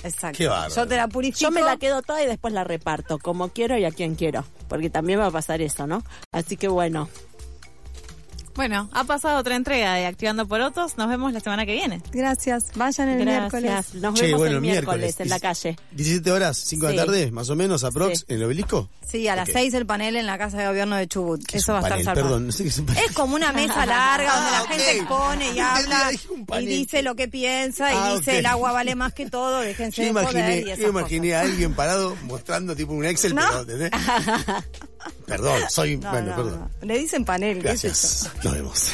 Exacto. 0.03 0.39
Qué. 0.39 0.45
Yo 0.75 0.87
te 0.89 0.97
la 0.97 1.09
purifico. 1.09 1.41
Yo 1.41 1.51
me 1.51 1.61
la 1.63 1.77
quedo 1.77 2.01
toda 2.03 2.23
y 2.23 2.27
después 2.27 2.55
la 2.55 2.65
reparto, 2.65 3.19
como 3.19 3.49
quiero 3.51 3.77
y 3.77 3.85
a 3.85 3.91
quien 3.91 4.15
quiero. 4.15 4.45
Porque 4.69 4.89
también 4.89 5.19
va 5.21 5.27
a 5.27 5.31
pasar 5.31 5.61
eso, 5.61 5.87
¿no? 5.87 6.03
Así 6.33 6.57
que 6.57 6.69
bueno, 6.69 7.09
Bueno, 8.61 8.91
ha 8.93 9.05
pasado 9.05 9.39
otra 9.39 9.57
entrega 9.57 9.95
de 9.95 10.05
Activando 10.05 10.47
por 10.47 10.61
Otros. 10.61 10.99
Nos 10.99 11.09
vemos 11.09 11.33
la 11.33 11.41
semana 11.41 11.65
que 11.65 11.73
viene. 11.73 12.03
Gracias, 12.13 12.67
vayan 12.75 13.09
el 13.09 13.25
miércoles. 13.25 13.95
Nos 13.95 14.15
Che, 14.17 14.27
vemos 14.27 14.39
bueno, 14.41 14.57
el 14.57 14.61
miércoles, 14.61 15.19
en 15.19 15.31
la 15.31 15.41
calle. 15.41 15.77
17 15.93 16.31
horas, 16.31 16.59
5 16.59 16.89
de 16.89 16.93
la 16.93 17.07
tarde, 17.07 17.31
más 17.31 17.49
o 17.49 17.57
menos, 17.57 17.85
aprox, 17.85 18.19
Sí. 18.19 18.25
en 18.29 18.37
el 18.37 18.45
obelisco. 18.45 18.91
Sí, 19.11 19.27
a 19.29 19.35
las 19.35 19.49
Ok. 19.49 19.55
seis 19.55 19.73
el 19.73 19.87
panel 19.87 20.15
en 20.17 20.27
la 20.27 20.37
Casa 20.37 20.59
de 20.59 20.67
Gobierno 20.67 20.97
de 20.97 21.09
Chubut. 21.09 21.43
¿Qué 21.47 21.57
es 21.57 21.63
Eso 21.63 21.73
un 21.75 21.83
va 21.83 21.89
a 21.89 21.97
estar. 21.99 22.15
Perdón, 22.15 22.47
no 22.49 22.53
sé 22.53 22.65
qué 22.65 22.69
es 22.69 22.79
un 22.79 22.85
panel. 22.87 23.03
Es 23.07 23.13
como 23.13 23.35
una 23.35 23.51
mesa 23.53 23.87
larga 23.87 24.35
donde 24.37 24.51
la 24.51 24.59
Ah, 24.61 24.67
gente 24.69 24.97
expone 24.99 25.53
y 25.55 25.59
habla 25.59 26.11
y 26.61 26.67
dice 26.67 27.03
lo 27.03 27.15
que 27.15 27.29
piensa 27.29 27.91
y 27.95 27.97
Ah, 27.99 28.15
dice 28.15 28.41
el 28.41 28.47
agua 28.47 28.73
vale 28.73 28.95
más 28.95 29.15
que 29.15 29.31
todo, 29.31 29.61
déjense 29.61 29.97
Yo 29.97 30.05
de 30.05 30.11
imaginé, 30.11 30.43
joder 30.61 30.79
y 30.79 30.83
yo 30.83 30.89
imaginé 30.91 31.35
a 31.35 31.41
alguien 31.41 31.73
parado 31.75 32.15
mostrando 32.25 32.77
tipo 32.77 32.93
un 32.93 33.07
Excel, 33.07 33.35
No. 33.35 33.43
pero. 33.67 33.89
Perdón, 35.27 35.63
soy. 35.71 35.97
No, 35.97 36.11
bueno, 36.11 36.31
no, 36.31 36.37
perdón. 36.37 36.71
Le 36.83 36.99
dicen 36.99 37.25
panel, 37.25 37.63
¿qué 37.63 37.71
es 37.73 37.85
eso? 37.85 38.31
Gracias. 38.43 38.45
Nos 38.45 38.55
vemos. 38.55 38.93